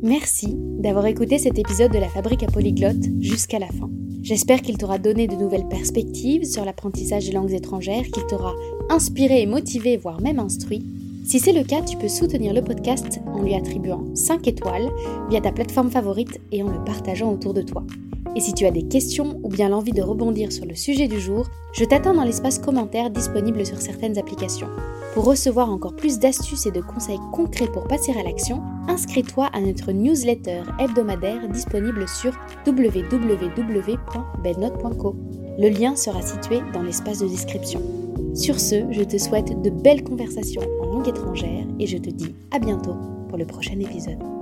Merci 0.03 0.53
d'avoir 0.55 1.07
écouté 1.07 1.39
cet 1.39 1.57
épisode 1.57 1.91
de 1.91 1.97
la 1.97 2.07
Fabrique 2.07 2.43
à 2.43 2.47
Polyglotte 2.47 3.03
jusqu'à 3.19 3.57
la 3.57 3.65
fin. 3.65 3.89
J'espère 4.21 4.61
qu'il 4.61 4.77
t'aura 4.77 4.99
donné 4.99 5.25
de 5.25 5.35
nouvelles 5.35 5.67
perspectives 5.67 6.45
sur 6.45 6.63
l'apprentissage 6.65 7.25
des 7.25 7.31
langues 7.31 7.53
étrangères, 7.53 8.03
qu'il 8.03 8.25
t'aura 8.27 8.53
inspiré 8.89 9.41
et 9.41 9.47
motivé, 9.47 9.97
voire 9.97 10.21
même 10.21 10.37
instruit. 10.37 10.85
Si 11.25 11.39
c'est 11.39 11.51
le 11.51 11.63
cas, 11.63 11.81
tu 11.81 11.97
peux 11.97 12.09
soutenir 12.09 12.53
le 12.53 12.63
podcast 12.63 13.21
en 13.25 13.41
lui 13.41 13.55
attribuant 13.55 14.05
5 14.13 14.47
étoiles 14.47 14.91
via 15.29 15.41
ta 15.41 15.51
plateforme 15.51 15.89
favorite 15.89 16.39
et 16.51 16.61
en 16.61 16.69
le 16.69 16.83
partageant 16.83 17.31
autour 17.31 17.55
de 17.55 17.63
toi. 17.63 17.83
Et 18.37 18.39
si 18.39 18.53
tu 18.53 18.65
as 18.67 18.71
des 18.71 18.83
questions 18.83 19.39
ou 19.41 19.49
bien 19.49 19.69
l'envie 19.69 19.93
de 19.93 20.03
rebondir 20.03 20.51
sur 20.51 20.63
le 20.63 20.75
sujet 20.75 21.07
du 21.07 21.19
jour, 21.19 21.47
je 21.73 21.83
t'attends 21.83 22.13
dans 22.13 22.23
l'espace 22.23 22.59
commentaire 22.59 23.09
disponible 23.09 23.65
sur 23.65 23.81
certaines 23.81 24.19
applications. 24.19 24.67
Pour 25.15 25.25
recevoir 25.25 25.71
encore 25.71 25.95
plus 25.95 26.19
d'astuces 26.19 26.67
et 26.67 26.71
de 26.71 26.81
conseils 26.81 27.17
concrets 27.33 27.65
pour 27.65 27.87
passer 27.87 28.11
à 28.11 28.21
l'action, 28.21 28.61
inscris-toi 28.87 29.49
à 29.53 29.59
notre 29.59 29.91
newsletter 29.91 30.61
hebdomadaire 30.77 31.49
disponible 31.49 32.07
sur 32.07 32.31
www.belnote.co. 32.67 35.15
Le 35.57 35.69
lien 35.69 35.95
sera 35.95 36.21
situé 36.21 36.59
dans 36.73 36.83
l'espace 36.83 37.17
de 37.17 37.27
description. 37.27 37.81
Sur 38.35 38.59
ce, 38.59 38.85
je 38.91 39.01
te 39.01 39.17
souhaite 39.17 39.63
de 39.63 39.71
belles 39.71 40.03
conversations 40.03 40.61
en 40.83 40.85
langue 40.85 41.07
étrangère 41.07 41.65
et 41.79 41.87
je 41.87 41.97
te 41.97 42.11
dis 42.11 42.35
à 42.51 42.59
bientôt 42.59 42.93
pour 43.29 43.39
le 43.39 43.47
prochain 43.47 43.79
épisode. 43.79 44.36